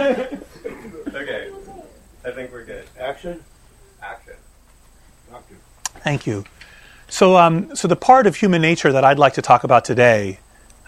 okay, 1.14 1.50
I 2.24 2.30
think 2.30 2.52
we're 2.52 2.64
good. 2.64 2.86
Action. 2.98 3.42
Action. 4.02 4.34
Thank 6.02 6.26
you. 6.26 6.44
So, 7.08 7.36
um, 7.36 7.74
so 7.76 7.88
the 7.88 7.96
part 7.96 8.26
of 8.26 8.36
human 8.36 8.62
nature 8.62 8.92
that 8.92 9.04
I'd 9.04 9.18
like 9.18 9.34
to 9.34 9.42
talk 9.42 9.64
about 9.64 9.84
today 9.84 10.38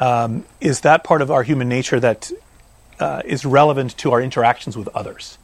um, 0.01 0.45
is 0.61 0.80
that 0.80 1.04
part 1.04 1.21
of 1.21 1.30
our 1.30 1.43
human 1.43 1.69
nature 1.69 2.01
that 2.01 2.30
uh, 2.98 3.22
is 3.25 3.45
relevant 3.45 3.96
to 3.98 4.12
our 4.12 4.22
interactions 4.22 4.77
with 4.77 4.88
others. 4.88 5.37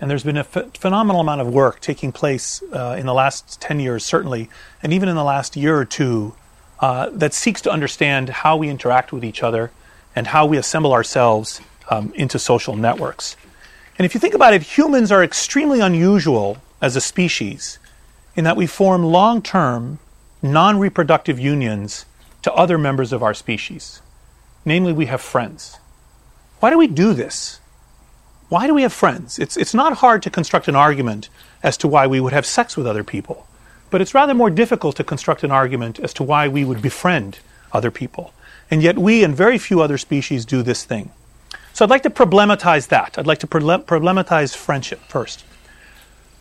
And 0.00 0.10
there's 0.10 0.24
been 0.24 0.38
a 0.38 0.44
ph- 0.44 0.78
phenomenal 0.78 1.20
amount 1.20 1.40
of 1.42 1.48
work 1.48 1.80
taking 1.80 2.10
place 2.10 2.62
uh, 2.72 2.96
in 2.98 3.06
the 3.06 3.14
last 3.14 3.60
10 3.60 3.78
years, 3.78 4.04
certainly, 4.04 4.50
and 4.82 4.92
even 4.92 5.08
in 5.08 5.14
the 5.14 5.24
last 5.24 5.56
year 5.56 5.76
or 5.76 5.84
two, 5.84 6.34
uh, 6.80 7.10
that 7.10 7.32
seeks 7.32 7.60
to 7.62 7.70
understand 7.70 8.28
how 8.28 8.56
we 8.56 8.68
interact 8.68 9.12
with 9.12 9.24
each 9.24 9.42
other 9.42 9.70
and 10.16 10.26
how 10.26 10.46
we 10.46 10.56
assemble 10.56 10.92
ourselves 10.92 11.60
um, 11.90 12.12
into 12.14 12.38
social 12.38 12.76
networks. 12.76 13.36
And 13.98 14.04
if 14.04 14.14
you 14.14 14.20
think 14.20 14.34
about 14.34 14.54
it, 14.54 14.62
humans 14.62 15.12
are 15.12 15.22
extremely 15.22 15.80
unusual 15.80 16.58
as 16.80 16.96
a 16.96 17.00
species 17.00 17.78
in 18.34 18.44
that 18.44 18.56
we 18.56 18.66
form 18.66 19.04
long 19.04 19.40
term, 19.42 19.98
non 20.42 20.78
reproductive 20.78 21.38
unions 21.38 22.06
to 22.42 22.52
other 22.52 22.76
members 22.76 23.12
of 23.12 23.22
our 23.22 23.34
species. 23.34 24.02
Namely, 24.64 24.92
we 24.92 25.06
have 25.06 25.20
friends. 25.20 25.78
Why 26.60 26.70
do 26.70 26.78
we 26.78 26.86
do 26.86 27.12
this? 27.12 27.60
Why 28.48 28.66
do 28.66 28.74
we 28.74 28.82
have 28.82 28.92
friends? 28.92 29.38
It's, 29.38 29.56
it's 29.56 29.74
not 29.74 29.98
hard 29.98 30.22
to 30.22 30.30
construct 30.30 30.68
an 30.68 30.76
argument 30.76 31.28
as 31.62 31.76
to 31.78 31.88
why 31.88 32.06
we 32.06 32.20
would 32.20 32.32
have 32.32 32.46
sex 32.46 32.76
with 32.76 32.86
other 32.86 33.04
people, 33.04 33.46
but 33.90 34.00
it's 34.00 34.14
rather 34.14 34.34
more 34.34 34.50
difficult 34.50 34.96
to 34.96 35.04
construct 35.04 35.42
an 35.44 35.50
argument 35.50 35.98
as 35.98 36.12
to 36.14 36.22
why 36.22 36.48
we 36.48 36.64
would 36.64 36.82
befriend 36.82 37.38
other 37.72 37.90
people. 37.90 38.32
And 38.70 38.82
yet, 38.82 38.98
we 38.98 39.24
and 39.24 39.34
very 39.34 39.58
few 39.58 39.80
other 39.80 39.98
species 39.98 40.44
do 40.44 40.62
this 40.62 40.84
thing. 40.84 41.10
So, 41.74 41.84
I'd 41.84 41.90
like 41.90 42.04
to 42.04 42.10
problematize 42.10 42.86
that. 42.88 43.18
I'd 43.18 43.26
like 43.26 43.40
to 43.40 43.48
problematize 43.48 44.54
friendship 44.54 45.00
first. 45.08 45.44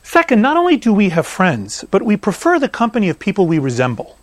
Second, 0.04 0.44
not 0.44 0.58
only 0.58 0.78
do 0.78 0.94
we 0.94 1.10
have 1.10 1.26
friends, 1.26 1.84
but 1.90 2.04
we 2.04 2.16
prefer 2.18 2.60
the 2.60 2.70
company 2.70 3.10
of 3.10 3.18
people 3.18 3.48
we 3.48 3.58
resemble. 3.58 4.16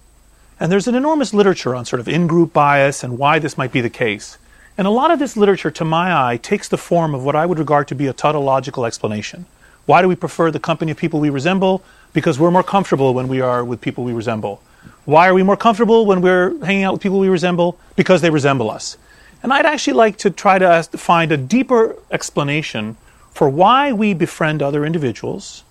And 0.61 0.71
there's 0.71 0.87
an 0.87 0.95
enormous 0.95 1.35
literature 1.35 1.75
on 1.75 1.85
sort 1.85 1.99
of 1.99 2.09
in 2.09 2.29
group 2.29 2.53
bias 2.53 3.03
and 3.03 3.19
why 3.19 3.41
this 3.41 3.59
might 3.59 3.73
be 3.73 3.81
the 3.81 3.91
case. 3.91 4.39
And 4.79 4.87
a 4.87 4.91
lot 4.91 5.11
of 5.11 5.19
this 5.19 5.37
literature, 5.37 5.73
to 5.73 5.85
my 5.85 6.15
eye, 6.15 6.37
takes 6.37 6.69
the 6.69 6.79
form 6.79 7.13
of 7.13 7.25
what 7.25 7.35
I 7.35 7.45
would 7.45 7.59
regard 7.59 7.89
to 7.89 7.97
be 7.97 8.07
a 8.07 8.13
tautological 8.13 8.87
explanation. 8.87 9.47
Why 9.87 10.03
do 10.03 10.09
we 10.09 10.15
prefer 10.15 10.53
the 10.53 10.61
company 10.61 10.93
of 10.93 10.97
people 10.97 11.19
we 11.19 11.31
resemble? 11.31 11.83
Because 12.13 12.39
we're 12.39 12.53
more 12.53 12.63
comfortable 12.63 13.15
when 13.15 13.27
we 13.27 13.41
are 13.41 13.65
with 13.65 13.81
people 13.81 14.05
we 14.05 14.13
resemble. 14.13 14.63
Why 15.07 15.29
are 15.29 15.35
we 15.35 15.43
more 15.43 15.57
comfortable 15.57 16.07
when 16.07 16.21
we're 16.21 16.57
hanging 16.65 16.85
out 16.85 16.93
with 16.93 17.03
people 17.03 17.19
we 17.19 17.29
resemble? 17.29 17.81
Because 17.97 18.21
they 18.21 18.31
resemble 18.31 18.71
us. 18.71 18.97
And 19.43 19.53
I'd 19.53 19.67
actually 19.67 19.95
like 19.95 20.19
to 20.19 20.31
try 20.31 20.59
to 20.59 20.83
find 20.83 21.33
a 21.33 21.37
deeper 21.37 21.97
explanation 22.11 22.97
for 23.33 23.49
why 23.49 23.93
we 23.93 24.13
befriend 24.13 24.63
other 24.63 24.85
individuals, 24.85 25.65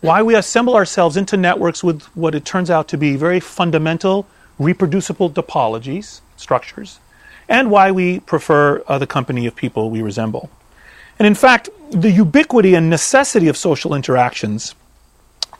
why 0.00 0.22
we 0.22 0.34
assemble 0.34 0.74
ourselves 0.74 1.16
into 1.16 1.36
networks 1.36 1.84
with 1.84 2.02
what 2.16 2.34
it 2.34 2.44
turns 2.44 2.70
out 2.70 2.88
to 2.88 2.98
be 2.98 3.14
very 3.14 3.38
fundamental, 3.38 4.26
reproducible 4.58 5.30
topologies, 5.30 6.20
structures, 6.36 6.98
and 7.48 7.70
why 7.70 7.92
we 7.92 8.18
prefer 8.20 8.82
uh, 8.88 8.98
the 8.98 9.06
company 9.06 9.46
of 9.46 9.54
people 9.54 9.90
we 9.90 10.02
resemble. 10.02 10.50
And 11.18 11.26
in 11.26 11.34
fact, 11.34 11.68
the 11.90 12.10
ubiquity 12.10 12.74
and 12.74 12.90
necessity 12.90 13.46
of 13.46 13.56
social 13.56 13.94
interactions 13.94 14.74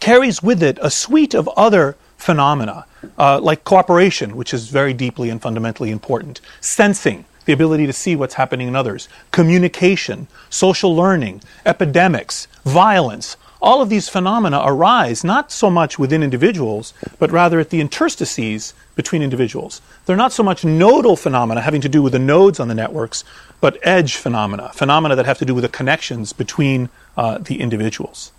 carries 0.01 0.43
with 0.43 0.63
it 0.63 0.79
a 0.83 0.91
suite 0.91 1.35
of 1.35 1.49
other 1.57 1.97
phenomena, 2.17 2.87
uh, 3.19 3.39
like 3.41 3.63
cooperation, 3.63 4.37
which 4.37 4.53
is 4.53 4.69
very 4.69 4.93
deeply 4.93 5.31
and 5.31 5.41
fundamentally 5.41 5.91
important, 5.91 6.41
sensing, 6.61 7.25
the 7.45 7.53
ability 7.53 7.87
to 7.87 7.93
see 7.93 8.17
what's 8.17 8.35
happening 8.35 8.69
in 8.69 8.77
others, 8.77 9.09
communication, 9.31 10.27
social 10.51 10.95
learning, 10.95 11.43
epidemics, 11.67 12.47
violence. 12.65 13.37
All 13.61 13.81
of 13.81 13.89
these 13.89 14.09
phenomena 14.09 14.61
arise 14.65 15.23
not 15.23 15.53
so 15.53 15.71
much 15.71 15.99
within 15.99 16.23
individuals, 16.23 16.93
but 17.19 17.31
rather 17.31 17.61
at 17.61 17.71
the 17.71 17.81
interstices 17.81 18.75
between 18.97 19.23
individuals. 19.23 19.81
They're 20.05 20.17
not 20.17 20.33
so 20.33 20.43
much 20.43 20.65
nodal 20.65 21.17
phenomena 21.17 21.61
having 21.61 21.81
to 21.83 21.89
do 21.89 22.03
with 22.03 22.13
the 22.13 22.19
nodes 22.19 22.59
on 22.59 22.69
the 22.69 22.75
networks, 22.75 23.23
but 23.61 23.79
edge 23.83 24.17
phenomena, 24.17 24.71
phenomena 24.75 25.15
that 25.15 25.27
have 25.27 25.39
to 25.39 25.45
do 25.45 25.55
with 25.55 25.63
the 25.63 25.69
connections 25.69 26.33
between 26.33 26.89
uh, 27.17 27.39
the 27.39 27.61
individuals. 27.61 28.33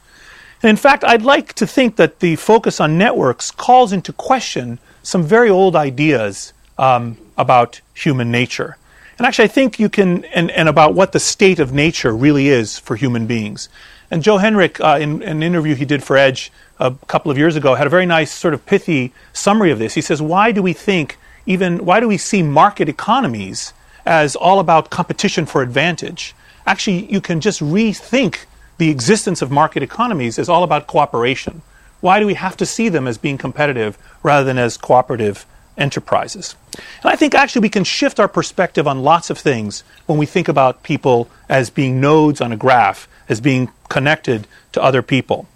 And 0.61 0.69
in 0.69 0.77
fact, 0.77 1.03
I'd 1.03 1.23
like 1.23 1.53
to 1.53 1.67
think 1.67 1.97
that 1.97 2.19
the 2.19 2.35
focus 2.35 2.79
on 2.79 2.97
networks 2.97 3.51
calls 3.51 3.91
into 3.91 4.13
question 4.13 4.79
some 5.03 5.23
very 5.23 5.49
old 5.49 5.75
ideas 5.75 6.53
um, 6.77 7.17
about 7.37 7.81
human 7.93 8.31
nature. 8.31 8.77
And 9.17 9.27
actually, 9.27 9.45
I 9.45 9.49
think 9.49 9.79
you 9.79 9.89
can, 9.89 10.25
and, 10.25 10.49
and 10.51 10.67
about 10.67 10.95
what 10.95 11.11
the 11.11 11.19
state 11.19 11.59
of 11.59 11.71
nature 11.71 12.15
really 12.15 12.49
is 12.49 12.79
for 12.79 12.95
human 12.95 13.27
beings. 13.27 13.69
And 14.09 14.23
Joe 14.23 14.37
Henrich, 14.37 14.79
uh, 14.79 14.99
in, 14.99 15.21
in, 15.21 15.29
an 15.29 15.43
interview 15.43 15.75
he 15.75 15.85
did 15.85 16.03
for 16.03 16.17
Edge 16.17 16.51
a 16.79 16.91
couple 17.07 17.31
of 17.31 17.37
years 17.37 17.55
ago, 17.55 17.75
had 17.75 17.87
a 17.87 17.89
very 17.89 18.05
nice, 18.05 18.31
sort 18.31 18.53
of 18.53 18.65
pithy 18.65 19.13
summary 19.33 19.71
of 19.71 19.79
this. 19.79 19.93
He 19.93 20.01
says, 20.01 20.21
Why 20.21 20.51
do 20.51 20.61
we 20.61 20.73
think, 20.73 21.17
even, 21.45 21.85
why 21.85 21.99
do 21.99 22.07
we 22.07 22.17
see 22.17 22.43
market 22.43 22.89
economies 22.89 23.73
as 24.05 24.35
all 24.35 24.59
about 24.59 24.89
competition 24.89 25.45
for 25.45 25.61
advantage? 25.61 26.35
Actually, 26.65 27.11
you 27.11 27.21
can 27.21 27.41
just 27.41 27.59
rethink 27.59 28.45
the 28.77 28.89
existence 28.89 29.41
of 29.41 29.51
market 29.51 29.83
economies 29.83 30.39
as 30.39 30.49
all 30.49 30.63
about 30.63 30.87
cooperation. 30.87 31.61
Why 32.01 32.19
do 32.19 32.25
we 32.25 32.33
have 32.33 32.57
to 32.57 32.65
see 32.65 32.89
them 32.89 33.07
as 33.07 33.17
being 33.17 33.37
competitive 33.37 33.97
rather 34.23 34.43
than 34.43 34.57
as 34.57 34.77
cooperative 34.77 35.45
enterprises. 35.77 36.55
And 37.01 37.11
I 37.11 37.15
think 37.15 37.33
actually 37.33 37.61
we 37.61 37.69
can 37.69 37.83
shift 37.83 38.19
our 38.19 38.27
perspective 38.27 38.87
on 38.87 39.03
lots 39.03 39.29
of 39.29 39.37
things 39.37 39.83
when 40.05 40.17
we 40.17 40.25
think 40.25 40.47
about 40.47 40.83
people 40.83 41.29
as 41.49 41.69
being 41.69 41.99
nodes 41.99 42.41
on 42.41 42.51
a 42.51 42.57
graph, 42.57 43.07
as 43.29 43.41
being 43.41 43.69
connected 43.89 44.47
to 44.73 44.83
other 44.83 45.01
people. 45.01 45.47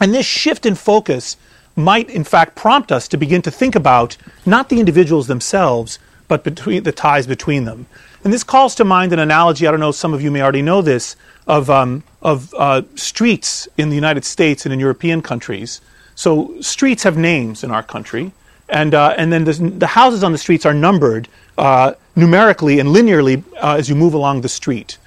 And 0.00 0.12
this 0.12 0.26
shift 0.26 0.66
in 0.66 0.74
focus 0.74 1.36
might, 1.76 2.10
in 2.10 2.24
fact, 2.24 2.56
prompt 2.56 2.92
us 2.92 3.08
to 3.08 3.16
begin 3.16 3.42
to 3.42 3.50
think 3.50 3.74
about 3.74 4.16
not 4.44 4.68
the 4.68 4.80
individuals 4.80 5.26
themselves, 5.26 5.98
but 6.28 6.44
between 6.44 6.82
the 6.82 6.92
ties 6.92 7.26
between 7.26 7.64
them. 7.64 7.86
And 8.24 8.32
this 8.32 8.44
calls 8.44 8.74
to 8.76 8.84
mind 8.84 9.12
an 9.12 9.18
analogy, 9.18 9.66
I 9.66 9.70
don't 9.70 9.80
know, 9.80 9.90
some 9.90 10.14
of 10.14 10.22
you 10.22 10.30
may 10.30 10.42
already 10.42 10.62
know 10.62 10.82
this, 10.82 11.16
of, 11.46 11.70
um, 11.70 12.04
of 12.20 12.54
uh, 12.54 12.82
streets 12.94 13.68
in 13.76 13.88
the 13.88 13.94
United 13.94 14.24
States 14.24 14.64
and 14.64 14.72
in 14.72 14.80
European 14.80 15.22
countries. 15.22 15.80
So 16.14 16.60
streets 16.60 17.02
have 17.02 17.16
names 17.16 17.64
in 17.64 17.70
our 17.70 17.82
country 17.82 18.32
and 18.72 18.94
uh, 18.94 19.14
and 19.18 19.32
then 19.32 19.44
the 19.78 19.86
houses 19.86 20.24
on 20.24 20.32
the 20.32 20.38
streets 20.38 20.64
are 20.66 20.74
numbered 20.74 21.28
uh, 21.58 21.92
numerically 22.16 22.80
and 22.80 22.88
linearly 22.88 23.44
uh, 23.62 23.76
as 23.76 23.88
you 23.88 23.94
move 23.94 24.14
along 24.14 24.40
the 24.40 24.48
street, 24.48 24.98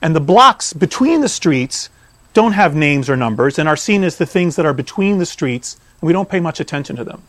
and 0.00 0.14
the 0.14 0.20
blocks 0.20 0.72
between 0.72 1.20
the 1.20 1.28
streets 1.28 1.90
don't 2.32 2.52
have 2.52 2.76
names 2.76 3.10
or 3.10 3.16
numbers 3.16 3.58
and 3.58 3.68
are 3.68 3.76
seen 3.76 4.04
as 4.04 4.16
the 4.16 4.26
things 4.26 4.54
that 4.56 4.64
are 4.64 4.72
between 4.72 5.18
the 5.18 5.26
streets, 5.26 5.76
and 6.00 6.06
we 6.06 6.12
don't 6.12 6.28
pay 6.28 6.38
much 6.38 6.60
attention 6.60 6.94
to 6.94 7.04
them. 7.04 7.22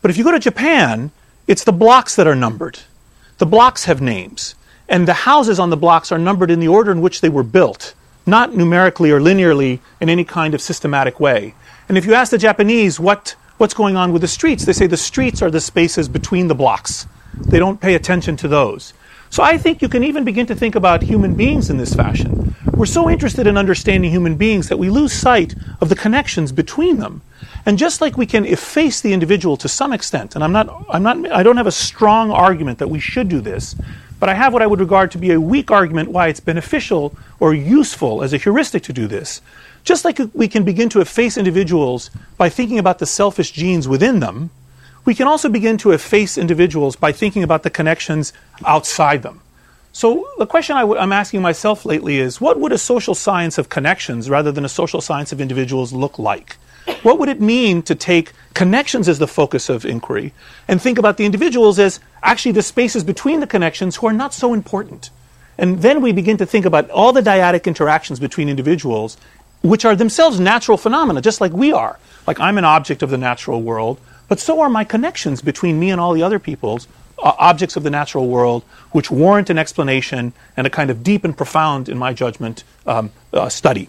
But 0.00 0.10
if 0.10 0.18
you 0.18 0.24
go 0.24 0.32
to 0.32 0.40
Japan, 0.40 1.12
it's 1.46 1.64
the 1.64 1.72
blocks 1.72 2.16
that 2.16 2.26
are 2.26 2.34
numbered. 2.34 2.80
The 3.38 3.46
blocks 3.46 3.84
have 3.84 4.00
names, 4.00 4.56
and 4.88 5.06
the 5.06 5.14
houses 5.30 5.60
on 5.60 5.70
the 5.70 5.76
blocks 5.76 6.10
are 6.10 6.18
numbered 6.18 6.50
in 6.50 6.58
the 6.58 6.68
order 6.68 6.90
in 6.90 7.00
which 7.00 7.20
they 7.20 7.28
were 7.28 7.44
built, 7.44 7.94
not 8.26 8.54
numerically 8.54 9.12
or 9.12 9.20
linearly 9.20 9.78
in 10.00 10.08
any 10.08 10.24
kind 10.24 10.54
of 10.54 10.60
systematic 10.60 11.20
way. 11.20 11.54
And 11.88 11.96
if 11.96 12.06
you 12.06 12.14
ask 12.14 12.32
the 12.32 12.38
Japanese 12.38 12.98
what 12.98 13.36
what's 13.58 13.74
going 13.74 13.96
on 13.96 14.12
with 14.12 14.22
the 14.22 14.28
streets. 14.28 14.64
They 14.64 14.72
say 14.72 14.86
the 14.86 14.96
streets 14.96 15.42
are 15.42 15.50
the 15.50 15.60
spaces 15.60 16.08
between 16.08 16.48
the 16.48 16.54
blocks. 16.54 17.06
They 17.34 17.58
don't 17.58 17.80
pay 17.80 17.94
attention 17.94 18.36
to 18.38 18.48
those. 18.48 18.92
So 19.30 19.42
I 19.42 19.56
think 19.56 19.80
you 19.80 19.88
can 19.88 20.04
even 20.04 20.24
begin 20.24 20.44
to 20.46 20.54
think 20.54 20.74
about 20.74 21.02
human 21.02 21.34
beings 21.34 21.70
in 21.70 21.78
this 21.78 21.94
fashion. 21.94 22.54
We're 22.74 22.84
so 22.84 23.08
interested 23.08 23.46
in 23.46 23.56
understanding 23.56 24.10
human 24.10 24.36
beings 24.36 24.68
that 24.68 24.78
we 24.78 24.90
lose 24.90 25.12
sight 25.12 25.54
of 25.80 25.88
the 25.88 25.96
connections 25.96 26.52
between 26.52 26.98
them. 26.98 27.22
And 27.64 27.78
just 27.78 28.00
like 28.00 28.18
we 28.18 28.26
can 28.26 28.44
efface 28.44 29.00
the 29.00 29.12
individual 29.14 29.56
to 29.56 29.68
some 29.68 29.92
extent, 29.92 30.34
and 30.34 30.44
I'm 30.44 30.52
not, 30.52 30.84
I'm 30.90 31.02
not, 31.02 31.32
I 31.32 31.42
don't 31.42 31.56
have 31.56 31.66
a 31.66 31.72
strong 31.72 32.30
argument 32.30 32.78
that 32.78 32.88
we 32.88 33.00
should 33.00 33.28
do 33.28 33.40
this, 33.40 33.74
but 34.20 34.28
I 34.28 34.34
have 34.34 34.52
what 34.52 34.62
I 34.62 34.66
would 34.66 34.80
regard 34.80 35.10
to 35.12 35.18
be 35.18 35.32
a 35.32 35.40
weak 35.40 35.70
argument 35.70 36.10
why 36.10 36.28
it's 36.28 36.40
beneficial 36.40 37.16
or 37.40 37.54
useful 37.54 38.22
as 38.22 38.32
a 38.32 38.36
heuristic 38.36 38.82
to 38.84 38.92
do 38.92 39.06
this. 39.06 39.40
Just 39.84 40.04
like 40.04 40.20
we 40.32 40.48
can 40.48 40.64
begin 40.64 40.88
to 40.90 41.00
efface 41.00 41.36
individuals 41.36 42.10
by 42.36 42.48
thinking 42.48 42.78
about 42.78 42.98
the 42.98 43.06
selfish 43.06 43.50
genes 43.50 43.88
within 43.88 44.20
them, 44.20 44.50
we 45.04 45.14
can 45.14 45.26
also 45.26 45.48
begin 45.48 45.76
to 45.78 45.90
efface 45.90 46.38
individuals 46.38 46.94
by 46.94 47.10
thinking 47.10 47.42
about 47.42 47.64
the 47.64 47.70
connections 47.70 48.32
outside 48.64 49.22
them. 49.22 49.40
So, 49.94 50.26
the 50.38 50.46
question 50.46 50.76
i 50.76 50.80
w- 50.80 50.98
I'm 50.98 51.12
asking 51.12 51.42
myself 51.42 51.84
lately 51.84 52.18
is 52.18 52.40
what 52.40 52.58
would 52.58 52.72
a 52.72 52.78
social 52.78 53.14
science 53.14 53.58
of 53.58 53.68
connections 53.68 54.30
rather 54.30 54.52
than 54.52 54.64
a 54.64 54.68
social 54.68 55.00
science 55.00 55.32
of 55.32 55.40
individuals 55.40 55.92
look 55.92 56.18
like? 56.18 56.56
What 57.02 57.18
would 57.18 57.28
it 57.28 57.40
mean 57.40 57.82
to 57.82 57.94
take 57.94 58.32
connections 58.54 59.08
as 59.08 59.18
the 59.18 59.26
focus 59.26 59.68
of 59.68 59.84
inquiry 59.84 60.32
and 60.66 60.80
think 60.80 60.98
about 60.98 61.16
the 61.16 61.26
individuals 61.26 61.78
as 61.78 62.00
actually 62.22 62.52
the 62.52 62.62
spaces 62.62 63.04
between 63.04 63.40
the 63.40 63.46
connections 63.46 63.96
who 63.96 64.06
are 64.06 64.12
not 64.12 64.32
so 64.32 64.54
important? 64.54 65.10
And 65.58 65.82
then 65.82 66.00
we 66.00 66.12
begin 66.12 66.38
to 66.38 66.46
think 66.46 66.64
about 66.64 66.88
all 66.90 67.12
the 67.12 67.20
dyadic 67.20 67.66
interactions 67.66 68.18
between 68.18 68.48
individuals 68.48 69.16
which 69.62 69.84
are 69.84 69.96
themselves 69.96 70.38
natural 70.38 70.76
phenomena, 70.76 71.20
just 71.20 71.40
like 71.40 71.52
we 71.52 71.72
are. 71.72 71.98
Like 72.26 72.40
I'm 72.40 72.58
an 72.58 72.64
object 72.64 73.02
of 73.02 73.10
the 73.10 73.18
natural 73.18 73.62
world, 73.62 73.98
but 74.28 74.40
so 74.40 74.60
are 74.60 74.68
my 74.68 74.84
connections 74.84 75.42
between 75.42 75.78
me 75.78 75.90
and 75.90 76.00
all 76.00 76.12
the 76.12 76.22
other 76.22 76.38
peoples, 76.38 76.88
uh, 77.18 77.32
objects 77.38 77.76
of 77.76 77.82
the 77.82 77.90
natural 77.90 78.28
world 78.28 78.64
which 78.90 79.10
warrant 79.10 79.50
an 79.50 79.58
explanation 79.58 80.32
and 80.56 80.66
a 80.66 80.70
kind 80.70 80.90
of 80.90 81.02
deep 81.02 81.24
and 81.24 81.36
profound, 81.36 81.88
in 81.88 81.98
my 81.98 82.12
judgment, 82.12 82.64
um, 82.86 83.10
uh, 83.32 83.48
study. 83.48 83.88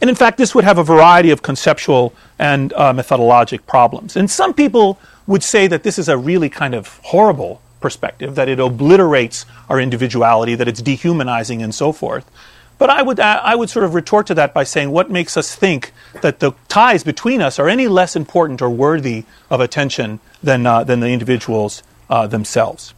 And 0.00 0.08
in 0.08 0.16
fact, 0.16 0.38
this 0.38 0.54
would 0.54 0.64
have 0.64 0.78
a 0.78 0.84
variety 0.84 1.30
of 1.30 1.42
conceptual 1.42 2.14
and 2.38 2.72
uh, 2.72 2.92
methodologic 2.92 3.66
problems. 3.66 4.16
And 4.16 4.30
some 4.30 4.54
people 4.54 4.98
would 5.26 5.42
say 5.42 5.66
that 5.66 5.82
this 5.82 5.98
is 5.98 6.08
a 6.08 6.16
really 6.16 6.48
kind 6.48 6.74
of 6.74 6.98
horrible 7.04 7.60
perspective, 7.80 8.34
that 8.34 8.48
it 8.48 8.58
obliterates 8.58 9.46
our 9.68 9.80
individuality, 9.80 10.54
that 10.54 10.68
it's 10.68 10.82
dehumanizing, 10.82 11.62
and 11.62 11.74
so 11.74 11.92
forth. 11.92 12.30
But 12.80 12.88
I 12.88 13.02
would, 13.02 13.20
I 13.20 13.54
would 13.54 13.68
sort 13.68 13.84
of 13.84 13.92
retort 13.92 14.26
to 14.28 14.34
that 14.36 14.54
by 14.54 14.64
saying, 14.64 14.90
what 14.90 15.10
makes 15.10 15.36
us 15.36 15.54
think 15.54 15.92
that 16.22 16.40
the 16.40 16.52
ties 16.68 17.04
between 17.04 17.42
us 17.42 17.58
are 17.58 17.68
any 17.68 17.86
less 17.88 18.16
important 18.16 18.62
or 18.62 18.70
worthy 18.70 19.24
of 19.50 19.60
attention 19.60 20.18
than, 20.42 20.64
uh, 20.64 20.82
than 20.82 21.00
the 21.00 21.08
individuals 21.08 21.82
uh, 22.08 22.26
themselves? 22.26 22.94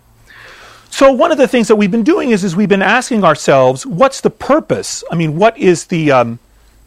So 0.88 1.10
one 1.10 1.32
of 1.32 1.38
the 1.38 1.48
things 1.48 1.66
that 1.66 1.74
we've 1.74 1.90
been 1.90 2.04
doing 2.04 2.30
is, 2.30 2.44
is 2.44 2.54
we've 2.54 2.68
been 2.68 2.80
asking 2.80 3.24
ourselves, 3.24 3.84
what's 3.84 4.20
the 4.20 4.30
purpose? 4.30 5.02
I 5.10 5.16
mean, 5.16 5.34
what 5.34 5.58
is 5.58 5.86
the, 5.86 6.12
um, 6.12 6.38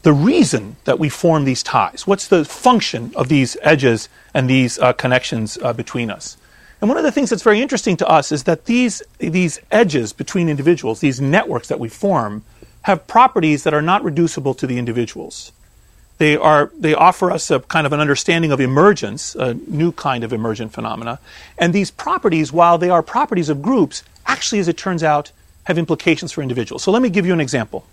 the 0.03 0.13
reason 0.13 0.77
that 0.85 0.97
we 0.97 1.09
form 1.09 1.43
these 1.43 1.63
ties? 1.63 2.07
What's 2.07 2.29
the 2.29 2.45
function 2.45 3.11
of 3.17 3.27
these 3.27 3.57
edges 3.61 4.07
and 4.33 4.49
these 4.49 4.79
uh, 4.79 4.93
connections 4.93 5.57
uh, 5.61 5.73
between 5.73 6.09
us? 6.09 6.37
And 6.79 6.89
one 6.89 6.97
of 6.97 7.03
the 7.03 7.11
things 7.11 7.29
that's 7.29 7.43
very 7.43 7.61
interesting 7.61 7.97
to 7.97 8.07
us 8.07 8.31
is 8.31 8.43
that 8.43 8.65
these, 8.65 9.01
these 9.17 9.59
edges 9.71 10.13
between 10.13 10.47
individuals, 10.47 11.01
these 11.01 11.19
networks 11.19 11.67
that 11.67 11.79
we 11.79 11.89
form, 11.89 12.43
have 12.85 13.07
properties 13.07 13.63
that 13.63 13.73
are 13.73 13.81
not 13.81 14.03
reducible 14.03 14.53
to 14.53 14.67
the 14.67 14.77
individuals. 14.77 15.51
They, 16.19 16.37
are, 16.37 16.71
they 16.77 16.93
offer 16.93 17.31
us 17.31 17.49
a 17.49 17.59
kind 17.59 17.87
of 17.87 17.93
an 17.93 17.99
understanding 17.99 18.51
of 18.51 18.61
emergence, 18.61 19.33
a 19.33 19.55
new 19.55 19.91
kind 19.91 20.23
of 20.23 20.31
emergent 20.31 20.71
phenomena. 20.71 21.19
And 21.57 21.73
these 21.73 21.89
properties, 21.89 22.53
while 22.53 22.77
they 22.77 22.91
are 22.91 23.01
properties 23.01 23.49
of 23.49 23.63
groups, 23.63 24.03
actually, 24.27 24.59
as 24.59 24.67
it 24.67 24.77
turns 24.77 25.01
out, 25.01 25.31
have 25.63 25.79
implications 25.79 26.31
for 26.31 26.43
individuals. 26.43 26.83
So 26.83 26.91
let 26.91 27.01
me 27.01 27.09
give 27.09 27.25
you 27.25 27.33
an 27.33 27.41
example. 27.41 27.87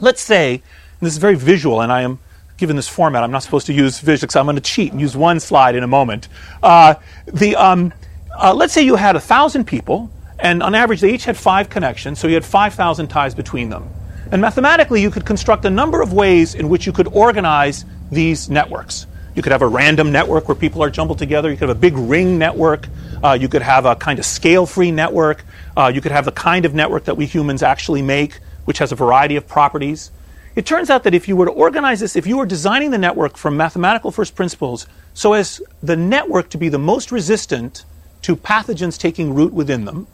Let's 0.00 0.22
say, 0.22 0.54
and 0.54 1.06
this 1.06 1.12
is 1.12 1.18
very 1.18 1.36
visual, 1.36 1.82
and 1.82 1.92
I 1.92 2.00
am 2.00 2.18
given 2.56 2.76
this 2.76 2.88
format, 2.88 3.22
I'm 3.22 3.30
not 3.30 3.42
supposed 3.42 3.66
to 3.66 3.74
use 3.74 4.00
visual, 4.00 4.30
so 4.30 4.40
I'm 4.40 4.46
going 4.46 4.56
to 4.56 4.62
cheat 4.62 4.92
and 4.92 5.00
use 5.02 5.14
one 5.14 5.38
slide 5.38 5.74
in 5.74 5.82
a 5.82 5.86
moment. 5.86 6.28
Uh, 6.62 6.94
the, 7.26 7.56
um, 7.56 7.92
uh, 8.34 8.54
let's 8.54 8.72
say 8.72 8.80
you 8.80 8.96
had 8.96 9.16
a 9.16 9.20
thousand 9.20 9.66
people, 9.66 10.10
and 10.38 10.62
on 10.62 10.74
average, 10.74 11.02
they 11.02 11.12
each 11.12 11.26
had 11.26 11.36
five 11.36 11.68
connections, 11.68 12.18
so 12.18 12.26
you 12.26 12.32
had 12.32 12.44
5,000 12.46 13.08
ties 13.08 13.34
between 13.34 13.68
them. 13.68 13.90
And 14.34 14.40
mathematically, 14.40 15.00
you 15.00 15.12
could 15.12 15.24
construct 15.24 15.64
a 15.64 15.70
number 15.70 16.02
of 16.02 16.12
ways 16.12 16.56
in 16.56 16.68
which 16.68 16.86
you 16.86 16.92
could 16.92 17.06
organize 17.06 17.84
these 18.10 18.50
networks. 18.50 19.06
You 19.36 19.42
could 19.42 19.52
have 19.52 19.62
a 19.62 19.68
random 19.68 20.10
network 20.10 20.48
where 20.48 20.56
people 20.56 20.82
are 20.82 20.90
jumbled 20.90 21.20
together. 21.20 21.52
You 21.52 21.56
could 21.56 21.68
have 21.68 21.76
a 21.76 21.80
big 21.80 21.96
ring 21.96 22.36
network. 22.36 22.88
Uh, 23.22 23.38
you 23.40 23.48
could 23.48 23.62
have 23.62 23.86
a 23.86 23.94
kind 23.94 24.18
of 24.18 24.24
scale 24.24 24.66
free 24.66 24.90
network. 24.90 25.44
Uh, 25.76 25.92
you 25.94 26.00
could 26.00 26.10
have 26.10 26.24
the 26.24 26.32
kind 26.32 26.64
of 26.64 26.74
network 26.74 27.04
that 27.04 27.16
we 27.16 27.26
humans 27.26 27.62
actually 27.62 28.02
make, 28.02 28.40
which 28.64 28.78
has 28.78 28.90
a 28.90 28.96
variety 28.96 29.36
of 29.36 29.46
properties. 29.46 30.10
It 30.56 30.66
turns 30.66 30.90
out 30.90 31.04
that 31.04 31.14
if 31.14 31.28
you 31.28 31.36
were 31.36 31.46
to 31.46 31.52
organize 31.52 32.00
this, 32.00 32.16
if 32.16 32.26
you 32.26 32.36
were 32.36 32.46
designing 32.46 32.90
the 32.90 32.98
network 32.98 33.36
from 33.36 33.56
mathematical 33.56 34.10
first 34.10 34.34
principles 34.34 34.88
so 35.14 35.34
as 35.34 35.62
the 35.80 35.94
network 35.94 36.48
to 36.50 36.58
be 36.58 36.68
the 36.68 36.78
most 36.78 37.12
resistant 37.12 37.84
to 38.22 38.34
pathogens 38.34 38.98
taking 38.98 39.32
root 39.32 39.52
within 39.52 39.84
them, 39.84 40.08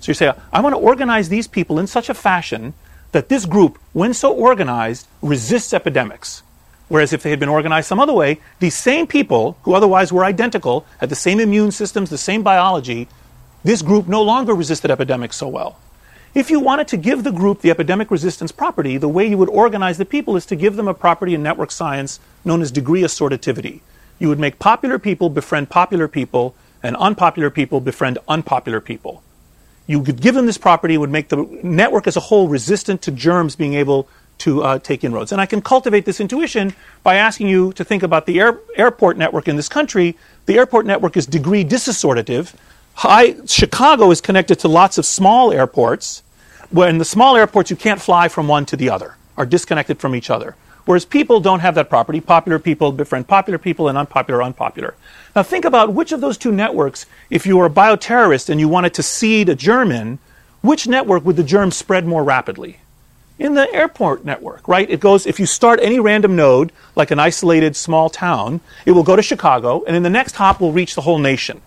so 0.00 0.08
you 0.08 0.14
say, 0.14 0.32
I 0.54 0.62
want 0.62 0.74
to 0.74 0.78
organize 0.78 1.28
these 1.28 1.46
people 1.46 1.78
in 1.78 1.86
such 1.86 2.08
a 2.08 2.14
fashion 2.14 2.72
that 3.12 3.28
this 3.28 3.46
group, 3.46 3.78
when 3.92 4.14
so 4.14 4.32
organized, 4.32 5.06
resists 5.22 5.72
epidemics. 5.72 6.42
Whereas 6.88 7.12
if 7.12 7.22
they 7.22 7.30
had 7.30 7.40
been 7.40 7.48
organized 7.48 7.88
some 7.88 8.00
other 8.00 8.12
way, 8.12 8.40
these 8.60 8.76
same 8.76 9.06
people, 9.06 9.58
who 9.62 9.74
otherwise 9.74 10.12
were 10.12 10.24
identical, 10.24 10.86
had 10.98 11.10
the 11.10 11.14
same 11.14 11.40
immune 11.40 11.70
systems, 11.70 12.10
the 12.10 12.18
same 12.18 12.42
biology, 12.42 13.08
this 13.64 13.82
group 13.82 14.08
no 14.08 14.22
longer 14.22 14.54
resisted 14.54 14.90
epidemics 14.90 15.36
so 15.36 15.48
well. 15.48 15.78
If 16.34 16.50
you 16.50 16.60
wanted 16.60 16.88
to 16.88 16.96
give 16.96 17.24
the 17.24 17.32
group 17.32 17.60
the 17.60 17.70
epidemic 17.70 18.10
resistance 18.10 18.52
property, 18.52 18.96
the 18.96 19.08
way 19.08 19.26
you 19.26 19.38
would 19.38 19.48
organize 19.48 19.98
the 19.98 20.04
people 20.04 20.36
is 20.36 20.46
to 20.46 20.56
give 20.56 20.76
them 20.76 20.88
a 20.88 20.94
property 20.94 21.34
in 21.34 21.42
network 21.42 21.70
science 21.70 22.20
known 22.44 22.62
as 22.62 22.70
degree 22.70 23.02
assortativity. 23.02 23.80
You 24.18 24.28
would 24.28 24.38
make 24.38 24.58
popular 24.58 24.98
people 24.98 25.30
befriend 25.30 25.70
popular 25.70 26.08
people, 26.08 26.54
and 26.82 26.96
unpopular 26.96 27.50
people 27.50 27.80
befriend 27.80 28.18
unpopular 28.28 28.80
people 28.80 29.22
you 29.88 30.02
could 30.02 30.20
give 30.20 30.34
them 30.34 30.46
this 30.46 30.58
property, 30.58 30.94
it 30.94 30.98
would 30.98 31.10
make 31.10 31.28
the 31.28 31.48
network 31.62 32.06
as 32.06 32.16
a 32.16 32.20
whole 32.20 32.46
resistant 32.46 33.02
to 33.02 33.10
germs 33.10 33.56
being 33.56 33.74
able 33.74 34.06
to 34.38 34.62
uh, 34.62 34.78
take 34.78 35.02
inroads. 35.02 35.32
And 35.32 35.40
I 35.40 35.46
can 35.46 35.62
cultivate 35.62 36.04
this 36.04 36.20
intuition 36.20 36.74
by 37.02 37.16
asking 37.16 37.48
you 37.48 37.72
to 37.72 37.84
think 37.84 38.02
about 38.02 38.26
the 38.26 38.38
air, 38.38 38.60
airport 38.76 39.16
network 39.16 39.48
in 39.48 39.56
this 39.56 39.68
country. 39.68 40.16
The 40.46 40.58
airport 40.58 40.86
network 40.86 41.16
is 41.16 41.26
degree 41.26 41.64
disassortative. 41.64 42.54
High, 42.94 43.34
Chicago 43.46 44.10
is 44.10 44.20
connected 44.20 44.58
to 44.60 44.68
lots 44.68 44.98
of 44.98 45.06
small 45.06 45.52
airports. 45.52 46.22
When 46.70 46.98
the 46.98 47.04
small 47.04 47.34
airports, 47.34 47.70
you 47.70 47.76
can't 47.76 48.00
fly 48.00 48.28
from 48.28 48.46
one 48.46 48.66
to 48.66 48.76
the 48.76 48.90
other, 48.90 49.16
are 49.38 49.46
disconnected 49.46 49.98
from 49.98 50.14
each 50.14 50.28
other. 50.28 50.54
Whereas 50.84 51.04
people 51.04 51.40
don't 51.40 51.60
have 51.60 51.74
that 51.76 51.88
property. 51.88 52.20
Popular 52.20 52.58
people 52.58 52.92
befriend 52.92 53.26
popular 53.26 53.58
people 53.58 53.88
and 53.88 53.98
unpopular 53.98 54.42
unpopular. 54.42 54.94
Now 55.38 55.44
think 55.44 55.64
about 55.64 55.94
which 55.94 56.10
of 56.10 56.20
those 56.20 56.36
two 56.36 56.50
networks, 56.50 57.06
if 57.30 57.46
you 57.46 57.56
were 57.56 57.66
a 57.66 57.70
bioterrorist 57.70 58.48
and 58.48 58.58
you 58.58 58.68
wanted 58.68 58.92
to 58.94 59.04
seed 59.04 59.48
a 59.48 59.54
germ 59.54 59.92
in, 59.92 60.18
which 60.62 60.88
network 60.88 61.24
would 61.24 61.36
the 61.36 61.44
germ 61.44 61.70
spread 61.70 62.08
more 62.08 62.24
rapidly? 62.24 62.80
In 63.38 63.54
the 63.54 63.72
airport 63.72 64.24
network, 64.24 64.66
right? 64.66 64.90
It 64.90 64.98
goes, 64.98 65.26
if 65.26 65.38
you 65.38 65.46
start 65.46 65.78
any 65.80 66.00
random 66.00 66.34
node, 66.34 66.72
like 66.96 67.12
an 67.12 67.20
isolated 67.20 67.76
small 67.76 68.10
town, 68.10 68.60
it 68.84 68.90
will 68.90 69.04
go 69.04 69.14
to 69.14 69.22
Chicago, 69.22 69.84
and 69.86 69.94
in 69.94 70.02
the 70.02 70.10
next 70.10 70.34
hop 70.34 70.60
will 70.60 70.72
reach 70.72 70.96
the 70.96 71.02
whole 71.02 71.20
nation. 71.20 71.60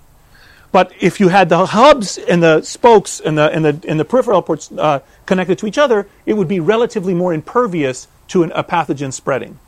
But 0.73 0.91
if 0.99 1.21
you 1.21 1.29
had 1.29 1.47
the 1.47 1.67
hubs 1.67 2.17
and 2.17 2.43
the 2.43 2.63
spokes 2.63 3.21
and 3.21 3.37
the, 3.37 3.49
and 3.53 3.63
the, 3.63 3.79
and 3.87 3.97
the 3.97 4.03
peripheral 4.03 4.39
airports 4.39 4.69
uh, 4.77 4.99
connected 5.25 5.57
to 5.59 5.65
each 5.65 5.77
other, 5.77 6.09
it 6.25 6.33
would 6.33 6.49
be 6.49 6.59
relatively 6.59 7.13
more 7.13 7.33
impervious 7.33 8.09
to 8.27 8.43
an, 8.43 8.51
a 8.51 8.65
pathogen 8.65 9.13
spreading. 9.13 9.59